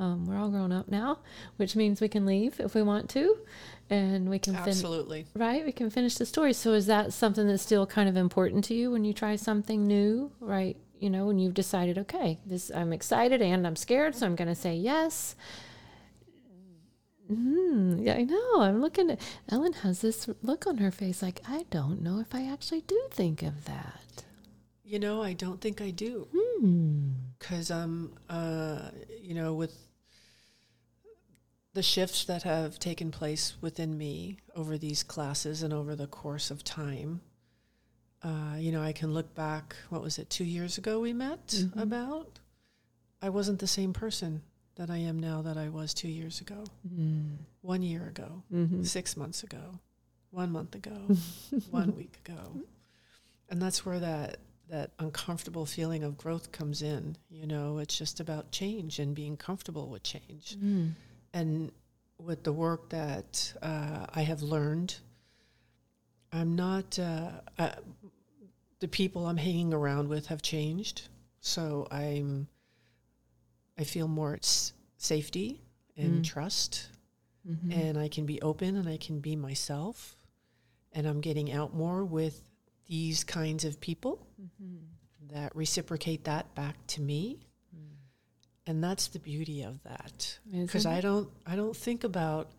um, 0.00 0.26
we're 0.26 0.36
all 0.36 0.48
grown 0.48 0.70
up 0.70 0.88
now 0.88 1.18
which 1.56 1.74
means 1.74 2.00
we 2.00 2.06
can 2.08 2.24
leave 2.24 2.60
if 2.60 2.72
we 2.72 2.82
want 2.82 3.10
to 3.10 3.36
and 3.90 4.28
we 4.30 4.38
can 4.38 4.54
fin- 4.54 4.68
Absolutely. 4.68 5.26
right? 5.34 5.64
We 5.66 5.72
can 5.72 5.90
finish 5.90 6.14
the 6.14 6.26
story. 6.26 6.52
So 6.52 6.72
is 6.72 6.86
that 6.86 7.12
something 7.12 7.48
that's 7.48 7.64
still 7.64 7.84
kind 7.84 8.08
of 8.08 8.16
important 8.16 8.62
to 8.66 8.74
you 8.74 8.92
when 8.92 9.04
you 9.04 9.12
try 9.12 9.34
something 9.34 9.88
new 9.88 10.30
right 10.38 10.76
you 10.98 11.10
know 11.10 11.26
when 11.26 11.38
you've 11.38 11.54
decided 11.54 11.98
okay 11.98 12.38
this 12.46 12.70
i'm 12.74 12.92
excited 12.92 13.42
and 13.42 13.66
i'm 13.66 13.76
scared 13.76 14.14
so 14.14 14.26
i'm 14.26 14.36
going 14.36 14.48
to 14.48 14.54
say 14.54 14.74
yes 14.74 15.34
Hmm. 17.28 17.96
yeah, 18.02 18.16
I 18.16 18.22
know. 18.24 18.60
I'm 18.60 18.82
looking 18.82 19.10
at 19.10 19.20
Ellen 19.48 19.72
has 19.72 20.02
this 20.02 20.28
look 20.42 20.66
on 20.66 20.76
her 20.76 20.90
face 20.90 21.22
like 21.22 21.40
I 21.48 21.64
don't 21.70 22.02
know 22.02 22.20
if 22.20 22.34
I 22.34 22.44
actually 22.52 22.82
do 22.82 23.00
think 23.10 23.42
of 23.42 23.64
that. 23.64 24.24
You 24.84 24.98
know, 24.98 25.22
I 25.22 25.32
don't 25.32 25.60
think 25.60 25.80
I 25.80 25.90
do. 25.90 26.28
Hmm. 26.36 27.10
because 27.38 27.70
um 27.70 28.12
uh 28.28 28.90
you 29.20 29.34
know 29.34 29.54
with 29.54 29.74
the 31.72 31.82
shifts 31.82 32.24
that 32.26 32.42
have 32.42 32.78
taken 32.78 33.10
place 33.10 33.56
within 33.60 33.96
me 33.98 34.38
over 34.54 34.76
these 34.78 35.02
classes 35.02 35.62
and 35.62 35.72
over 35.72 35.96
the 35.96 36.06
course 36.06 36.50
of 36.50 36.62
time 36.62 37.20
uh 38.24 38.56
you 38.58 38.72
know 38.72 38.82
i 38.82 38.92
can 38.92 39.12
look 39.12 39.34
back 39.34 39.76
what 39.90 40.02
was 40.02 40.18
it 40.18 40.28
two 40.30 40.44
years 40.44 40.78
ago 40.78 40.98
we 41.00 41.12
met 41.12 41.46
Mhm. 41.48 41.80
about 41.82 42.38
i 43.22 43.28
wasn't 43.28 43.58
the 43.58 43.66
same 43.66 43.92
person 43.92 44.42
that 44.76 44.90
i 44.90 44.96
am 44.96 45.18
now 45.20 45.42
that 45.42 45.56
i 45.56 45.68
was 45.68 45.94
two 45.94 46.08
years 46.08 46.40
ago 46.40 46.64
Mm. 46.88 47.36
one 47.60 47.82
year 47.82 48.06
ago 48.08 48.42
Mm-hmm. 48.52 48.82
six 48.82 49.16
months 49.16 49.42
ago 49.42 49.78
one 50.30 50.50
month 50.50 50.74
ago 50.74 50.98
one 51.70 51.94
week 51.96 52.18
ago 52.26 52.42
and 53.50 53.60
that's 53.62 53.84
where 53.86 54.00
that 54.00 54.38
that 54.68 54.90
uncomfortable 54.98 55.66
feeling 55.66 56.02
of 56.02 56.16
growth 56.16 56.50
comes 56.50 56.80
in 56.82 57.16
you 57.30 57.46
know 57.46 57.78
it's 57.78 57.96
just 57.98 58.18
about 58.20 58.50
change 58.50 58.98
and 58.98 59.14
being 59.14 59.36
comfortable 59.36 59.88
with 59.88 60.02
change 60.02 60.56
Mm. 60.58 60.92
and 61.34 61.72
with 62.18 62.44
the 62.44 62.52
work 62.52 62.88
that 62.90 63.52
uh, 63.62 64.06
i 64.14 64.22
have 64.22 64.40
learned 64.42 64.96
i'm 66.32 66.54
not 66.56 66.98
uh, 66.98 67.30
uh, 67.58 67.72
the 68.84 68.88
people 68.88 69.26
i'm 69.26 69.38
hanging 69.38 69.72
around 69.72 70.08
with 70.08 70.26
have 70.26 70.42
changed 70.42 71.08
so 71.40 71.86
i'm 71.90 72.46
i 73.78 73.84
feel 73.84 74.06
more 74.08 74.34
s- 74.34 74.74
safety 74.98 75.62
and 75.96 76.20
Mm. 76.20 76.24
trust 76.24 76.88
Mhm. 77.48 77.72
and 77.72 77.98
I 77.98 78.08
can 78.08 78.24
be 78.26 78.40
open 78.42 78.74
and 78.76 78.88
I 78.88 78.96
can 78.96 79.20
be 79.20 79.36
myself. 79.36 80.16
And 80.92 81.06
I'm 81.06 81.20
getting 81.20 81.52
out 81.52 81.74
more 81.74 82.02
with 82.02 82.36
these 82.86 83.22
kinds 83.22 83.64
of 83.66 83.80
people 83.80 84.26
Mhm. 84.40 84.80
that 85.28 85.54
reciprocate 85.54 86.24
that 86.24 86.54
back 86.54 86.76
to 86.94 87.02
me. 87.02 87.46
Mm. 87.76 87.96
And 88.66 88.82
that's 88.82 89.08
the 89.08 89.18
beauty 89.18 89.60
of 89.62 89.82
that. 89.82 90.38
Because 90.50 90.86
I 90.86 91.00
don't 91.02 91.28
I 91.46 91.54
don't 91.54 91.76
think 91.76 92.02
about 92.02 92.50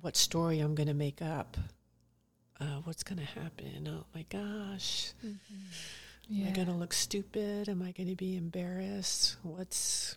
what 0.00 0.16
story 0.16 0.58
I'm 0.60 0.74
going 0.74 0.88
to 0.88 0.94
make 1.06 1.20
up. 1.20 1.56
Uh, 2.60 2.80
what's 2.84 3.02
going 3.02 3.18
to 3.18 3.24
happen? 3.24 3.88
Oh 3.88 4.04
my 4.14 4.24
gosh. 4.30 5.12
Am 5.22 5.38
Yeah. 6.28 6.48
I 6.48 6.50
going 6.52 6.66
to 6.68 6.72
look 6.72 6.92
stupid? 6.92 7.68
Am 7.68 7.82
I 7.82 7.92
going 7.92 8.08
to 8.08 8.16
be 8.16 8.36
embarrassed? 8.36 9.36
What's 9.42 10.16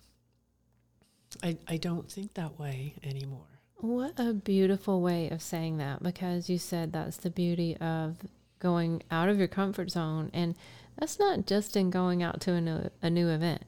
I, 1.42 1.58
I 1.68 1.76
don't 1.76 2.10
think 2.10 2.34
that 2.34 2.58
way 2.58 2.94
anymore. 3.04 3.46
What 3.76 4.14
a 4.18 4.32
beautiful 4.34 5.00
way 5.00 5.30
of 5.30 5.40
saying 5.42 5.78
that 5.78 6.02
because 6.02 6.50
you 6.50 6.58
said 6.58 6.92
that's 6.92 7.16
the 7.18 7.30
beauty 7.30 7.76
of 7.78 8.16
going 8.58 9.02
out 9.10 9.28
of 9.28 9.38
your 9.38 9.48
comfort 9.48 9.90
zone. 9.90 10.30
And 10.34 10.54
that's 10.98 11.18
not 11.18 11.46
just 11.46 11.76
in 11.76 11.90
going 11.90 12.22
out 12.22 12.40
to 12.42 12.52
a 12.54 12.60
new, 12.60 12.90
a 13.00 13.08
new 13.08 13.28
event, 13.28 13.62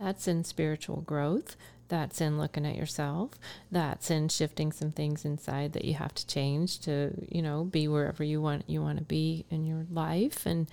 that's 0.00 0.28
in 0.28 0.44
spiritual 0.44 1.00
growth. 1.02 1.56
That's 1.88 2.20
in 2.20 2.38
looking 2.38 2.66
at 2.66 2.76
yourself. 2.76 3.32
That's 3.70 4.10
in 4.10 4.28
shifting 4.28 4.72
some 4.72 4.90
things 4.90 5.24
inside 5.24 5.72
that 5.72 5.84
you 5.84 5.94
have 5.94 6.14
to 6.14 6.26
change 6.26 6.80
to, 6.80 7.12
you 7.28 7.42
know, 7.42 7.64
be 7.64 7.88
wherever 7.88 8.22
you 8.22 8.40
want 8.40 8.64
you 8.68 8.82
want 8.82 8.98
to 8.98 9.04
be 9.04 9.46
in 9.50 9.64
your 9.64 9.86
life. 9.90 10.46
And 10.46 10.68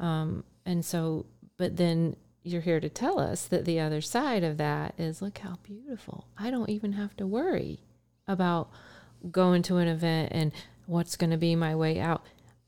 um, 0.00 0.44
and 0.66 0.84
so, 0.84 1.26
but 1.56 1.76
then 1.76 2.16
you're 2.42 2.60
here 2.60 2.80
to 2.80 2.88
tell 2.88 3.18
us 3.18 3.46
that 3.46 3.64
the 3.64 3.80
other 3.80 4.00
side 4.00 4.44
of 4.44 4.58
that 4.58 4.94
is 4.98 5.22
look 5.22 5.38
how 5.38 5.56
beautiful. 5.62 6.26
I 6.38 6.50
don't 6.50 6.68
even 6.68 6.92
have 6.92 7.16
to 7.16 7.26
worry 7.26 7.80
about 8.26 8.70
going 9.30 9.62
to 9.62 9.78
an 9.78 9.88
event 9.88 10.32
and 10.32 10.52
what's 10.86 11.16
going 11.16 11.30
to 11.30 11.36
be 11.38 11.56
my 11.56 11.74
way 11.74 11.98
out 11.98 12.22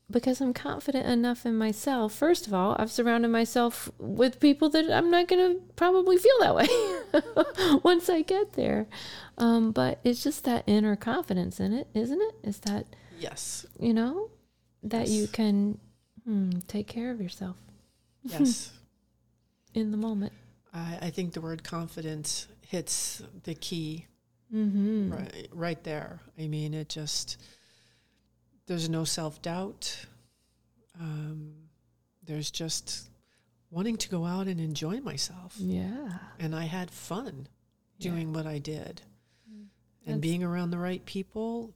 because 0.09 0.39
I'm 0.39 0.53
confident 0.53 1.05
enough 1.05 1.45
in 1.45 1.57
myself. 1.57 2.13
First 2.13 2.47
of 2.47 2.53
all, 2.53 2.75
I've 2.79 2.91
surrounded 2.91 3.27
myself 3.29 3.89
with 3.99 4.39
people 4.39 4.69
that 4.69 4.89
I'm 4.89 5.11
not 5.11 5.27
going 5.27 5.55
to 5.55 5.61
probably 5.75 6.17
feel 6.17 6.37
that 6.39 6.55
way 6.55 6.67
once 7.83 8.09
I 8.09 8.21
get 8.21 8.53
there. 8.53 8.87
Um, 9.37 9.71
but 9.71 9.99
it's 10.03 10.23
just 10.23 10.45
that 10.45 10.63
inner 10.65 10.95
confidence 10.95 11.59
in 11.59 11.73
it, 11.73 11.87
isn't 11.93 12.21
it? 12.21 12.35
Is 12.47 12.59
that, 12.59 12.85
Yes. 13.19 13.65
you 13.79 13.93
know, 13.93 14.29
that 14.83 15.09
you 15.09 15.27
can 15.27 15.77
hmm, 16.23 16.51
take 16.67 16.87
care 16.87 17.11
of 17.11 17.19
yourself 17.21 17.57
Yes. 18.23 18.71
in 19.73 19.91
the 19.91 19.97
moment. 19.97 20.31
I, 20.73 20.97
I 21.01 21.09
think 21.09 21.33
the 21.33 21.41
word 21.41 21.63
confidence 21.63 22.47
hits 22.61 23.21
the 23.43 23.55
key 23.55 24.05
Mm-hmm. 24.53 25.11
right, 25.11 25.47
right 25.51 25.83
there. 25.83 26.21
I 26.39 26.47
mean, 26.47 26.73
it 26.73 26.87
just, 26.87 27.35
there's 28.67 28.87
no 28.89 29.03
self 29.03 29.41
doubt. 29.41 30.05
Um, 30.99 31.53
there's 32.23 32.51
just 32.51 33.09
wanting 33.69 33.97
to 33.97 34.09
go 34.09 34.25
out 34.25 34.47
and 34.47 34.59
enjoy 34.59 34.99
myself. 35.01 35.55
Yeah. 35.57 36.09
And 36.39 36.55
I 36.55 36.63
had 36.65 36.89
fun 36.91 37.47
Yeah. 37.97 38.11
doing 38.11 38.33
what 38.33 38.45
I 38.47 38.59
did. 38.59 39.01
And 39.49 39.69
That's- 40.05 40.21
being 40.21 40.43
around 40.43 40.71
the 40.71 40.77
right 40.77 41.03
people 41.05 41.73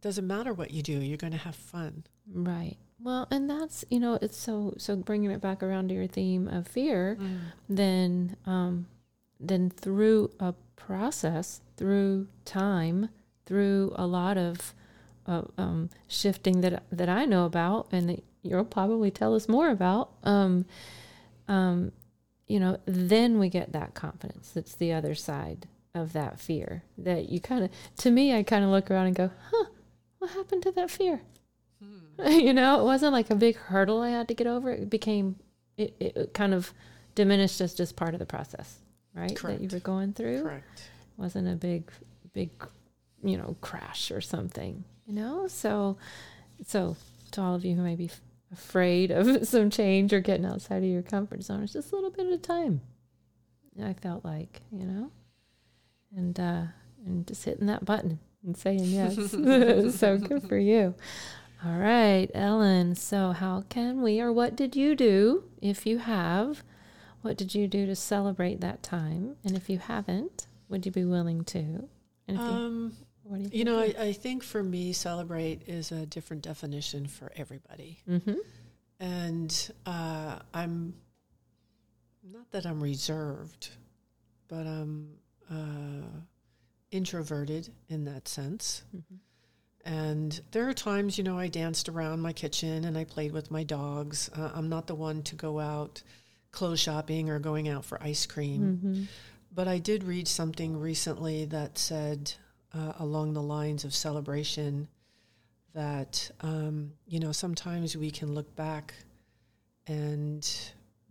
doesn't 0.00 0.26
matter 0.26 0.52
what 0.52 0.70
you 0.70 0.82
do, 0.82 0.92
you're 0.92 1.16
going 1.16 1.32
to 1.32 1.38
have 1.38 1.54
fun. 1.54 2.04
Right. 2.30 2.76
Well, 3.02 3.26
and 3.30 3.48
that's 3.48 3.84
you 3.90 3.98
know 3.98 4.18
it's 4.20 4.36
so 4.36 4.74
so 4.76 4.94
bringing 4.96 5.30
it 5.30 5.40
back 5.40 5.62
around 5.62 5.88
to 5.88 5.94
your 5.94 6.06
theme 6.06 6.46
of 6.48 6.68
fear. 6.68 7.18
Then 7.68 8.36
um, 8.44 8.86
then 9.38 9.70
through 9.70 10.30
a 10.38 10.52
process, 10.76 11.62
through 11.78 12.28
time, 12.44 13.08
through 13.46 13.92
a 13.96 14.06
lot 14.06 14.36
of 14.36 14.74
uh, 15.30 15.42
um, 15.56 15.90
shifting 16.08 16.60
that 16.60 16.82
that 16.90 17.08
I 17.08 17.24
know 17.24 17.44
about, 17.46 17.88
and 17.92 18.08
that 18.08 18.24
you'll 18.42 18.64
probably 18.64 19.10
tell 19.10 19.34
us 19.34 19.48
more 19.48 19.70
about. 19.70 20.10
Um, 20.24 20.66
um, 21.46 21.92
you 22.48 22.58
know, 22.58 22.78
then 22.84 23.38
we 23.38 23.48
get 23.48 23.72
that 23.72 23.94
confidence. 23.94 24.50
That's 24.50 24.74
the 24.74 24.92
other 24.92 25.14
side 25.14 25.68
of 25.94 26.12
that 26.14 26.40
fear. 26.40 26.82
That 26.98 27.28
you 27.28 27.40
kind 27.40 27.64
of, 27.64 27.70
to 27.98 28.10
me, 28.10 28.34
I 28.34 28.42
kind 28.42 28.64
of 28.64 28.70
look 28.70 28.90
around 28.90 29.06
and 29.06 29.16
go, 29.16 29.30
"Huh, 29.50 29.66
what 30.18 30.30
happened 30.32 30.64
to 30.64 30.72
that 30.72 30.90
fear?" 30.90 31.22
you 32.26 32.52
know, 32.52 32.80
it 32.80 32.84
wasn't 32.84 33.12
like 33.12 33.30
a 33.30 33.36
big 33.36 33.56
hurdle 33.56 34.02
I 34.02 34.10
had 34.10 34.28
to 34.28 34.34
get 34.34 34.46
over. 34.46 34.70
It 34.70 34.90
became, 34.90 35.36
it, 35.76 35.94
it 36.00 36.34
kind 36.34 36.52
of 36.52 36.74
diminished 37.14 37.60
as 37.60 37.72
just 37.72 37.96
part 37.96 38.14
of 38.14 38.18
the 38.18 38.26
process, 38.26 38.80
right? 39.14 39.34
That 39.42 39.60
you 39.60 39.68
were 39.72 39.80
going 39.80 40.12
through 40.12 40.42
Correct. 40.42 40.90
wasn't 41.16 41.48
a 41.48 41.54
big 41.54 41.90
big 42.32 42.50
you 43.22 43.36
know 43.36 43.56
crash 43.60 44.10
or 44.10 44.20
something 44.20 44.84
you 45.06 45.14
know? 45.14 45.46
So 45.48 45.96
so 46.64 46.96
to 47.32 47.40
all 47.40 47.54
of 47.54 47.64
you 47.64 47.74
who 47.76 47.82
may 47.82 47.94
be 47.96 48.06
f- 48.06 48.20
afraid 48.52 49.10
of 49.10 49.46
some 49.48 49.70
change 49.70 50.12
or 50.12 50.20
getting 50.20 50.44
outside 50.46 50.78
of 50.78 50.88
your 50.88 51.02
comfort 51.02 51.42
zone 51.42 51.62
it's 51.62 51.72
just 51.72 51.92
a 51.92 51.94
little 51.94 52.10
bit 52.10 52.26
at 52.26 52.32
a 52.32 52.38
time 52.38 52.80
i 53.82 53.92
felt 53.94 54.24
like 54.24 54.60
you 54.72 54.84
know? 54.84 55.10
And 56.16 56.38
uh 56.38 56.62
and 57.06 57.26
just 57.26 57.44
hitting 57.44 57.66
that 57.66 57.84
button 57.84 58.18
and 58.44 58.56
saying 58.56 58.84
yes. 58.84 59.16
So 59.96 60.18
good 60.18 60.42
for 60.48 60.58
you. 60.58 60.94
All 61.64 61.78
right 61.78 62.28
ellen 62.34 62.94
so 62.94 63.30
how 63.32 63.62
can 63.68 64.02
we 64.02 64.20
or 64.20 64.32
what 64.32 64.56
did 64.56 64.74
you 64.76 64.94
do 64.96 65.44
if 65.62 65.86
you 65.86 65.98
have? 65.98 66.62
What 67.22 67.36
did 67.36 67.54
you 67.54 67.68
do 67.68 67.86
to 67.86 67.94
celebrate 67.94 68.60
that 68.60 68.82
time? 68.82 69.36
And 69.44 69.56
if 69.56 69.70
you 69.70 69.78
haven't 69.78 70.46
would 70.68 70.84
you 70.84 70.92
be 70.92 71.04
willing 71.04 71.44
to? 71.44 71.88
And 72.28 72.36
if 72.36 72.40
you, 72.40 72.52
Um, 72.52 72.92
what 73.30 73.38
do 73.38 73.44
you, 73.44 73.50
you 73.52 73.64
know, 73.64 73.78
I, 73.78 73.94
I 73.96 74.12
think 74.12 74.42
for 74.42 74.60
me, 74.60 74.92
celebrate 74.92 75.68
is 75.68 75.92
a 75.92 76.04
different 76.04 76.42
definition 76.42 77.06
for 77.06 77.30
everybody. 77.36 78.02
mm-hmm. 78.08 78.34
And 78.98 79.70
uh, 79.86 80.40
I'm 80.52 80.94
not 82.28 82.50
that 82.50 82.66
I'm 82.66 82.82
reserved, 82.82 83.68
but 84.48 84.66
I'm 84.66 85.10
uh, 85.48 86.08
introverted 86.90 87.68
in 87.88 88.04
that 88.06 88.26
sense. 88.26 88.82
Mm-hmm. 88.94 89.14
And 89.84 90.40
there 90.50 90.68
are 90.68 90.74
times, 90.74 91.16
you 91.16 91.24
know, 91.24 91.38
I 91.38 91.46
danced 91.46 91.88
around 91.88 92.20
my 92.20 92.32
kitchen 92.32 92.84
and 92.84 92.98
I 92.98 93.04
played 93.04 93.32
with 93.32 93.50
my 93.50 93.62
dogs. 93.62 94.28
Uh, 94.36 94.50
I'm 94.54 94.68
not 94.68 94.88
the 94.88 94.96
one 94.96 95.22
to 95.22 95.36
go 95.36 95.60
out 95.60 96.02
clothes 96.50 96.80
shopping 96.80 97.30
or 97.30 97.38
going 97.38 97.68
out 97.68 97.84
for 97.84 98.02
ice 98.02 98.26
cream. 98.26 98.60
Mm-hmm. 98.62 99.02
But 99.54 99.68
I 99.68 99.78
did 99.78 100.02
read 100.02 100.26
something 100.26 100.78
recently 100.78 101.44
that 101.46 101.78
said, 101.78 102.32
uh, 102.74 102.92
along 102.98 103.34
the 103.34 103.42
lines 103.42 103.84
of 103.84 103.94
celebration, 103.94 104.88
that, 105.74 106.30
um, 106.40 106.92
you 107.06 107.20
know, 107.20 107.32
sometimes 107.32 107.96
we 107.96 108.10
can 108.10 108.34
look 108.34 108.54
back 108.56 108.94
and 109.86 110.48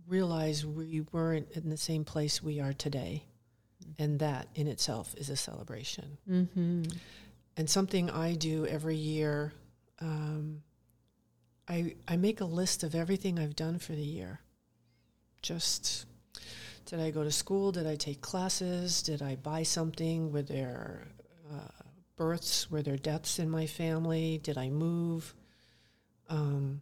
realize 0.08 0.66
we 0.66 1.02
weren't 1.12 1.50
in 1.52 1.70
the 1.70 1.78
same 1.78 2.04
place 2.04 2.44
we 2.44 2.60
are 2.60 2.74
today. 2.74 3.24
And 3.98 4.20
that 4.20 4.48
in 4.56 4.68
itself 4.68 5.16
is 5.18 5.30
a 5.30 5.36
celebration. 5.36 6.18
Mm-hmm. 6.30 6.84
And 7.58 7.70
something 7.70 8.10
I 8.10 8.34
do 8.34 8.66
every 8.66 8.96
year, 8.96 9.54
um, 10.00 10.62
I, 11.68 11.96
I 12.08 12.18
make 12.18 12.42
a 12.42 12.46
list 12.46 12.84
of 12.84 12.96
everything 12.96 13.40
I've 13.40 13.56
done 13.56 13.80
for 13.80 13.94
the 13.94 14.02
year. 14.02 14.40
Just 15.42 16.06
did 16.86 17.00
I 17.00 17.12
go 17.12 17.24
to 17.24 17.32
school? 17.32 17.72
Did 17.72 17.86
I 17.86 17.96
take 17.96 18.22
classes? 18.22 19.02
Did 19.02 19.22
I 19.22 19.36
buy 19.36 19.64
something? 19.64 20.32
Were 20.32 20.42
there 20.42 21.08
uh, 21.52 21.84
births? 22.16 22.70
Were 22.70 22.82
there 22.82 22.98
deaths 22.98 23.40
in 23.40 23.50
my 23.50 23.66
family? 23.66 24.40
Did 24.44 24.58
I 24.58 24.70
move? 24.70 25.34
Um, 26.30 26.82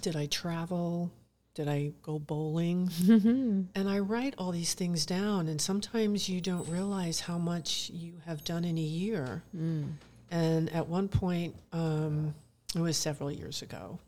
did 0.00 0.16
I 0.16 0.26
travel? 0.26 1.12
Did 1.54 1.68
I 1.68 1.92
go 2.02 2.18
bowling? 2.18 2.88
Mm-hmm. 2.88 3.62
And 3.74 3.88
I 3.88 3.98
write 3.98 4.34
all 4.38 4.52
these 4.52 4.72
things 4.74 5.04
down, 5.04 5.48
and 5.48 5.60
sometimes 5.60 6.28
you 6.28 6.40
don't 6.40 6.66
realize 6.68 7.20
how 7.20 7.36
much 7.36 7.90
you 7.92 8.14
have 8.24 8.42
done 8.44 8.64
in 8.64 8.78
a 8.78 8.80
year. 8.80 9.42
Mm. 9.54 9.92
And 10.30 10.70
at 10.70 10.88
one 10.88 11.08
point, 11.08 11.54
um, 11.72 12.34
it 12.74 12.80
was 12.80 12.96
several 12.96 13.30
years 13.30 13.60
ago, 13.60 13.98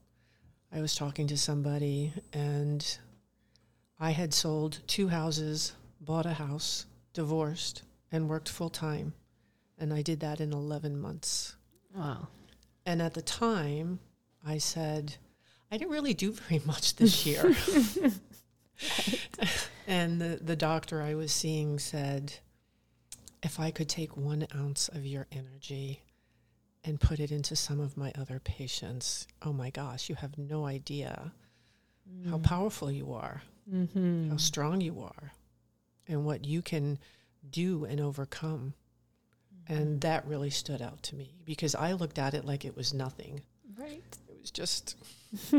I 0.73 0.81
was 0.81 0.95
talking 0.95 1.27
to 1.27 1.37
somebody, 1.37 2.15
and 2.33 2.99
I 4.01 4.11
had 4.11 4.33
sold 4.33 4.81
two 4.87 5.09
houses, 5.09 5.75
bought 6.01 6.25
a 6.25 6.33
house, 6.33 6.87
divorced, 7.13 7.83
and 8.11 8.29
worked 8.29 8.49
full 8.49 8.71
time. 8.71 9.13
And 9.79 9.93
I 9.93 10.03
did 10.03 10.21
that 10.21 10.41
in 10.41 10.53
11 10.53 11.01
months. 11.01 11.57
Wow. 11.95 12.29
And 12.87 13.01
at 13.03 13.15
the 13.15 13.23
time, 13.23 13.99
I 14.47 14.59
said, 14.59 15.17
I 15.71 15.77
didn't 15.79 15.93
really 15.93 16.15
do 16.15 16.33
very 16.33 16.61
much 16.65 16.97
this 16.97 17.27
year. 17.27 17.55
and 19.87 20.21
the, 20.21 20.39
the 20.43 20.57
doctor 20.57 21.03
I 21.03 21.15
was 21.15 21.33
seeing 21.33 21.79
said, 21.79 22.35
if 23.43 23.61
I 23.61 23.71
could 23.71 23.89
take 23.89 24.17
one 24.17 24.47
ounce 24.55 24.89
of 24.89 25.05
your 25.07 25.27
energy 25.33 26.03
and 26.85 27.01
put 27.01 27.21
it 27.21 27.31
into 27.33 27.57
some 27.57 27.81
of 27.81 27.97
my 27.97 28.13
other 28.19 28.41
patients, 28.41 29.27
oh 29.43 29.53
my 29.53 29.71
gosh, 29.71 30.09
you 30.09 30.15
have 30.17 30.37
no 30.39 30.67
idea 30.67 31.33
how 32.29 32.39
powerful 32.39 32.91
you 32.91 33.13
are, 33.15 33.43
Mm-hmm. 33.73 34.29
how 34.29 34.37
strong 34.37 34.83
you 34.83 35.01
are, 35.01 35.33
and 36.07 36.27
what 36.27 36.45
you 36.45 36.61
can 36.61 36.99
do 37.51 37.87
and 37.87 37.99
overcome. 37.99 38.75
And 39.69 40.01
that 40.03 40.27
really 40.27 40.51
stood 40.51 40.83
out 40.83 41.03
to 41.05 41.15
me 41.17 41.35
because 41.45 41.75
I 41.75 41.93
looked 41.93 42.19
at 42.19 42.35
it 42.35 42.45
like 42.45 42.65
it 42.65 42.77
was 42.77 42.93
nothing. 42.93 43.41
Right. 43.79 44.03
It 44.29 44.41
was 44.41 44.51
just 44.51 44.97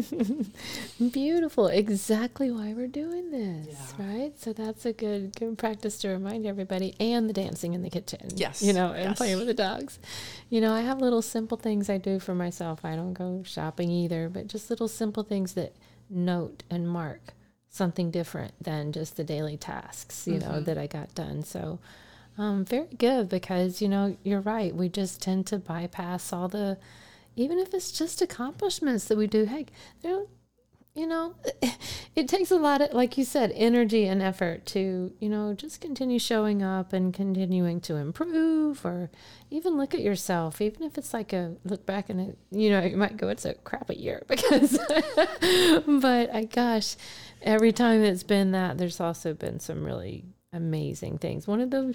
Beautiful. 1.11 1.67
Exactly 1.67 2.51
why 2.51 2.73
we're 2.73 2.87
doing 2.87 3.31
this, 3.31 3.67
Yeah. 3.97 4.05
right? 4.07 4.39
So 4.39 4.53
that's 4.53 4.85
a 4.85 4.93
good 4.93 5.35
good 5.35 5.57
practice 5.57 5.97
to 5.99 6.09
remind 6.09 6.45
everybody 6.45 6.95
and 6.99 7.27
the 7.29 7.33
dancing 7.33 7.73
in 7.73 7.81
the 7.81 7.89
kitchen. 7.89 8.29
Yes, 8.35 8.61
You 8.61 8.73
know, 8.73 8.91
and 8.93 9.09
yes. 9.09 9.17
playing 9.17 9.37
with 9.37 9.47
the 9.47 9.53
dogs. 9.53 9.99
You 10.49 10.61
know, 10.61 10.73
I 10.73 10.81
have 10.81 10.99
little 11.01 11.21
simple 11.21 11.57
things 11.57 11.89
I 11.89 11.97
do 11.97 12.19
for 12.19 12.35
myself. 12.35 12.85
I 12.85 12.95
don't 12.95 13.13
go 13.13 13.43
shopping 13.45 13.89
either, 13.89 14.29
but 14.29 14.47
just 14.47 14.69
little 14.69 14.87
simple 14.87 15.23
things 15.23 15.53
that 15.53 15.75
note 16.09 16.63
and 16.69 16.87
mark 16.87 17.33
something 17.69 18.11
different 18.11 18.53
than 18.63 18.91
just 18.93 19.17
the 19.17 19.23
daily 19.23 19.57
tasks, 19.57 20.27
you 20.27 20.39
know, 20.39 20.51
Mhm. 20.61 20.65
that 20.65 20.77
I 20.77 20.87
got 20.87 21.13
done. 21.13 21.43
So 21.43 21.79
um 22.37 22.65
very 22.65 22.87
good 22.97 23.29
because, 23.29 23.81
you 23.81 23.87
know, 23.87 24.17
you're 24.23 24.41
right. 24.41 24.75
We 24.75 24.89
just 24.89 25.21
tend 25.21 25.47
to 25.47 25.57
bypass 25.57 26.33
all 26.33 26.47
the 26.47 26.77
even 27.35 27.59
if 27.59 27.73
it's 27.73 27.91
just 27.91 28.21
accomplishments 28.21 29.05
that 29.05 29.17
we 29.17 29.27
do. 29.27 29.45
Heck, 29.45 29.67
you 30.03 30.09
know, 30.09 30.27
know, 31.15 31.35
it 32.15 32.27
takes 32.27 32.51
a 32.51 32.57
lot 32.57 32.81
of, 32.81 32.93
like 32.93 33.17
you 33.17 33.23
said, 33.23 33.51
energy 33.55 34.05
and 34.05 34.21
effort 34.21 34.65
to, 34.67 35.11
you 35.19 35.29
know, 35.29 35.53
just 35.53 35.81
continue 35.81 36.19
showing 36.19 36.61
up 36.61 36.93
and 36.93 37.13
continuing 37.13 37.81
to 37.81 37.95
improve 37.95 38.85
or 38.85 39.09
even 39.49 39.77
look 39.77 39.93
at 39.93 40.01
yourself, 40.01 40.61
even 40.61 40.83
if 40.83 40.97
it's 40.97 41.13
like 41.13 41.33
a 41.33 41.55
look 41.63 41.85
back 41.85 42.09
and 42.09 42.21
it, 42.21 42.37
you 42.51 42.69
know, 42.69 42.81
you 42.81 42.97
might 42.97 43.17
go, 43.17 43.27
it's 43.27 43.45
a 43.45 43.53
crappy 43.53 43.95
year 43.95 44.23
because, 44.27 44.77
but 45.87 46.33
I 46.33 46.47
gosh, 46.49 46.95
every 47.41 47.71
time 47.71 48.03
it's 48.03 48.23
been 48.23 48.51
that, 48.51 48.77
there's 48.77 48.99
also 48.99 49.33
been 49.33 49.59
some 49.59 49.83
really 49.83 50.25
amazing 50.53 51.17
things. 51.17 51.47
One 51.47 51.61
of 51.61 51.71
the, 51.71 51.93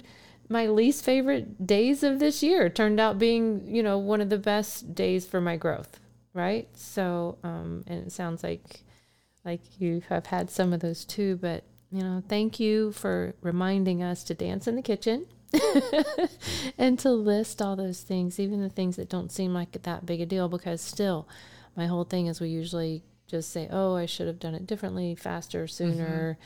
my 0.49 0.67
least 0.67 1.03
favorite 1.03 1.65
days 1.65 2.03
of 2.03 2.19
this 2.19 2.43
year 2.43 2.69
turned 2.69 2.99
out 2.99 3.19
being, 3.19 3.63
you 3.67 3.81
know, 3.83 3.97
one 3.97 4.21
of 4.21 4.29
the 4.29 4.37
best 4.37 4.93
days 4.93 5.25
for 5.25 5.41
my 5.41 5.55
growth. 5.55 5.99
Right. 6.33 6.67
So, 6.77 7.37
um, 7.43 7.83
and 7.87 8.07
it 8.07 8.11
sounds 8.11 8.43
like, 8.43 8.83
like 9.43 9.61
you 9.79 10.01
have 10.09 10.27
had 10.27 10.49
some 10.49 10.71
of 10.73 10.79
those 10.79 11.03
too, 11.05 11.37
but 11.37 11.63
you 11.91 12.01
know, 12.01 12.23
thank 12.27 12.59
you 12.59 12.93
for 12.93 13.33
reminding 13.41 14.01
us 14.01 14.23
to 14.25 14.33
dance 14.33 14.65
in 14.65 14.75
the 14.75 14.81
kitchen 14.81 15.25
and 16.77 16.97
to 16.99 17.11
list 17.11 17.61
all 17.61 17.75
those 17.75 18.01
things, 18.01 18.39
even 18.39 18.61
the 18.61 18.69
things 18.69 18.95
that 18.95 19.09
don't 19.09 19.31
seem 19.31 19.53
like 19.53 19.71
that 19.83 20.05
big 20.05 20.21
a 20.21 20.25
deal, 20.25 20.47
because 20.47 20.79
still, 20.81 21.27
my 21.75 21.87
whole 21.87 22.05
thing 22.05 22.27
is 22.27 22.39
we 22.39 22.47
usually 22.47 23.03
just 23.27 23.51
say, 23.51 23.67
oh, 23.71 23.95
I 23.95 24.05
should 24.05 24.27
have 24.27 24.39
done 24.39 24.55
it 24.55 24.65
differently, 24.65 25.15
faster, 25.15 25.67
sooner. 25.67 26.37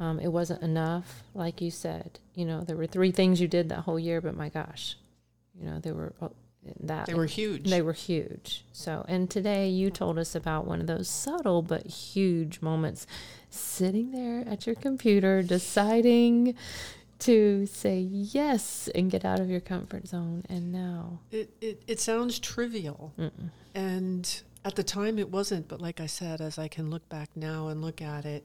Um, 0.00 0.18
it 0.20 0.28
wasn't 0.28 0.62
enough, 0.62 1.22
like 1.34 1.60
you 1.60 1.70
said. 1.70 2.18
You 2.34 2.44
know, 2.44 2.62
there 2.62 2.76
were 2.76 2.86
three 2.86 3.12
things 3.12 3.40
you 3.40 3.48
did 3.48 3.68
that 3.68 3.80
whole 3.80 3.98
year, 3.98 4.20
but 4.20 4.36
my 4.36 4.48
gosh, 4.48 4.96
you 5.58 5.64
know, 5.68 5.78
there 5.78 5.94
were 5.94 6.12
uh, 6.20 6.28
that 6.80 7.06
They 7.06 7.14
were 7.14 7.26
huge. 7.26 7.68
they 7.70 7.82
were 7.82 7.92
huge. 7.92 8.64
So, 8.72 9.04
and 9.08 9.28
today 9.30 9.68
you 9.68 9.90
told 9.90 10.18
us 10.18 10.34
about 10.34 10.66
one 10.66 10.80
of 10.80 10.86
those 10.86 11.08
subtle 11.08 11.62
but 11.62 11.86
huge 11.86 12.60
moments 12.60 13.06
sitting 13.50 14.12
there 14.12 14.44
at 14.48 14.66
your 14.66 14.74
computer 14.76 15.42
deciding 15.42 16.54
to 17.20 17.66
say 17.66 18.00
yes 18.00 18.88
and 18.94 19.10
get 19.10 19.24
out 19.24 19.38
of 19.40 19.48
your 19.48 19.60
comfort 19.60 20.08
zone. 20.08 20.44
And 20.48 20.72
now, 20.72 21.20
It, 21.30 21.50
it, 21.60 21.82
it 21.86 22.00
sounds 22.00 22.38
trivial. 22.40 23.12
mm-mm. 23.18 23.50
And 23.74 24.42
at 24.64 24.74
the 24.74 24.82
time 24.82 25.18
it 25.18 25.30
wasn't, 25.30 25.68
but 25.68 25.80
like 25.80 26.00
I 26.00 26.06
said, 26.06 26.40
as 26.40 26.58
I 26.58 26.66
can 26.68 26.90
look 26.90 27.08
back 27.08 27.28
now 27.36 27.68
and 27.68 27.80
look 27.82 28.02
at 28.02 28.24
it, 28.24 28.44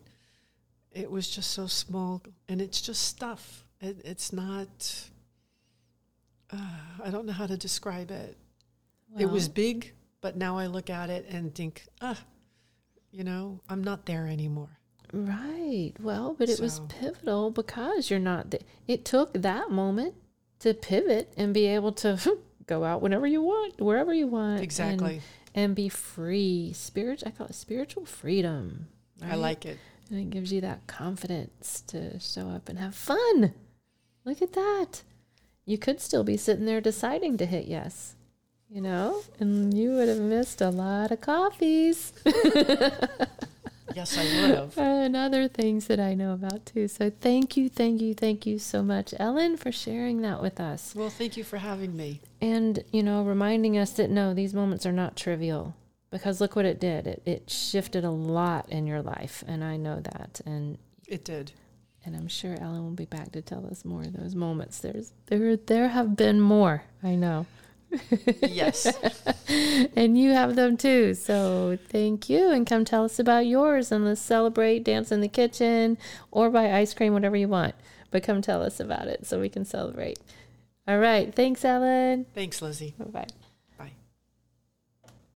it 0.98 1.12
was 1.12 1.30
just 1.30 1.52
so 1.52 1.68
small 1.68 2.24
and 2.50 2.60
it's 2.62 2.82
just 2.82 3.04
stuff. 3.04 3.66
It, 3.80 4.02
it's 4.04 4.34
not, 4.34 5.10
uh, 6.52 6.58
I 7.04 7.12
don't 7.12 7.26
know 7.26 7.34
how 7.34 7.46
to 7.46 7.56
describe 7.58 8.10
it. 8.10 8.36
it 9.18 9.28
was 9.28 9.48
big, 9.48 9.94
but 10.22 10.36
now 10.36 10.58
I 10.58 10.66
look 10.66 10.90
at 10.90 11.10
it 11.10 11.28
and 11.30 11.54
think, 11.54 11.86
ah, 12.02 12.18
you 13.12 13.24
know, 13.24 13.62
I'm 13.70 13.84
not 13.84 14.06
there 14.08 14.28
anymore. 14.28 14.80
right. 15.14 15.94
Well, 16.00 16.36
but 16.38 16.50
it 16.50 16.60
was 16.60 16.82
pivotal 16.90 17.52
because 17.52 18.10
you're 18.10 18.20
not, 18.20 18.52
th- 18.52 18.64
it 18.88 19.06
took 19.06 19.34
that 19.34 19.70
moment 19.70 20.16
to 20.60 20.74
pivot 20.74 21.32
and 21.38 21.54
be 21.54 21.68
able 21.68 21.92
to 21.94 22.40
go 22.66 22.84
out 22.84 23.04
whenever 23.04 23.28
you 23.28 23.44
want, 23.44 23.80
wherever 23.80 24.14
you 24.14 24.26
want. 24.28 24.62
Exactly. 24.62 25.22
And, 25.54 25.76
be 25.76 25.90
free. 25.90 26.72
Spirit, 26.74 27.24
I 27.26 27.32
call 27.32 27.48
it 27.48 27.56
spiritual 27.56 28.06
freedom. 28.06 28.88
I 29.24 29.36
like 29.36 29.66
it. 29.66 29.80
And 30.10 30.20
it 30.20 30.30
gives 30.30 30.52
you 30.54 30.62
that 30.62 30.88
confidence 30.88 31.82
to 31.88 32.20
show 32.20 32.50
up 32.50 32.70
and 32.70 32.80
have 32.80 32.96
fun. 32.96 33.54
Look 34.26 34.42
at 34.42 34.54
that. 34.54 35.02
You 35.66 35.78
could 35.78 36.00
still 36.00 36.24
be 36.24 36.38
sitting 36.38 36.66
there 36.66 36.80
deciding 36.82 37.38
to 37.38 37.46
hit 37.46 37.66
yes, 37.66 38.16
you 38.70 38.80
know, 38.82 39.22
and 39.40 39.74
you 39.78 39.92
would 39.92 40.08
have 40.08 40.20
missed 40.20 40.62
a 40.62 40.70
lot 40.70 41.12
of 41.12 41.20
coffees 41.22 42.14
Yes, 43.96 44.16
I 44.18 44.24
would 44.24 44.56
have. 44.56 44.78
and 44.78 45.16
other 45.16 45.48
things 45.48 45.88
that 45.88 46.00
I 46.00 46.14
know 46.14 46.34
about 46.34 46.66
too. 46.68 46.88
So 46.88 47.10
thank 47.10 47.58
you, 47.58 47.68
thank 47.68 48.00
you, 48.02 48.14
thank 48.14 48.46
you 48.46 48.60
so 48.60 48.84
much, 48.84 49.14
Ellen, 49.20 49.58
for 49.58 49.72
sharing 49.72 50.22
that 50.22 50.42
with 50.42 50.60
us. 50.60 50.94
Well, 50.96 51.10
thank 51.10 51.36
you 51.36 51.44
for 51.44 51.58
having 51.58 51.98
me. 51.98 52.22
And, 52.40 52.84
you 52.92 53.02
know, 53.02 53.24
reminding 53.24 53.78
us 53.78 53.92
that 53.94 54.10
no, 54.12 54.34
these 54.36 54.54
moments 54.54 54.86
are 54.86 54.92
not 54.92 55.16
trivial 55.16 55.76
because 56.18 56.42
look 56.42 56.56
what 56.56 56.66
it 56.66 56.80
did. 56.80 57.08
It, 57.08 57.22
it 57.26 57.50
shifted 57.50 58.04
a 58.04 58.12
lot 58.12 58.70
in 58.70 58.88
your 58.88 59.02
life. 59.02 59.44
And 59.48 59.64
I 59.64 59.78
know 59.78 60.00
that. 60.00 60.42
And 60.46 60.78
It 61.08 61.24
did. 61.24 61.52
And 62.06 62.16
I'm 62.16 62.28
sure 62.28 62.56
Ellen 62.60 62.84
will 62.84 62.92
be 62.92 63.06
back 63.06 63.32
to 63.34 63.42
tell 63.42 63.66
us 63.68 63.84
more 63.84 64.02
of 64.02 64.14
those 64.14 64.34
moments. 64.36 64.80
There's 64.80 65.12
there 65.28 65.58
there 65.58 65.90
have 65.90 66.16
been 66.16 66.40
more. 66.40 66.84
I 67.04 67.16
know. 67.16 67.46
Yes. 68.42 68.98
and 69.96 70.18
you 70.18 70.32
have 70.32 70.56
them 70.56 70.78
too. 70.78 71.14
So 71.14 71.78
thank 71.90 72.30
you 72.30 72.50
and 72.50 72.66
come 72.66 72.86
tell 72.86 73.06
us 73.06 73.20
about 73.20 73.46
yours 73.46 73.92
and 73.92 74.06
let's 74.06 74.22
celebrate, 74.22 74.84
dance 74.84 75.12
in 75.12 75.22
the 75.22 75.28
kitchen 75.28 75.98
or 76.32 76.50
buy 76.50 76.72
ice 76.72 76.94
cream, 76.94 77.14
whatever 77.14 77.36
you 77.36 77.48
want. 77.48 77.76
But 78.12 78.24
come 78.24 78.42
tell 78.42 78.62
us 78.62 78.80
about 78.80 79.08
it 79.08 79.26
so 79.26 79.40
we 79.40 79.50
can 79.50 79.66
celebrate. 79.66 80.20
All 80.88 81.00
right. 81.00 81.34
Thanks, 81.34 81.66
Ellen. 81.66 82.26
Thanks, 82.34 82.62
Lizzie. 82.62 82.96
Bye 82.98 83.06
bye. 83.06 83.28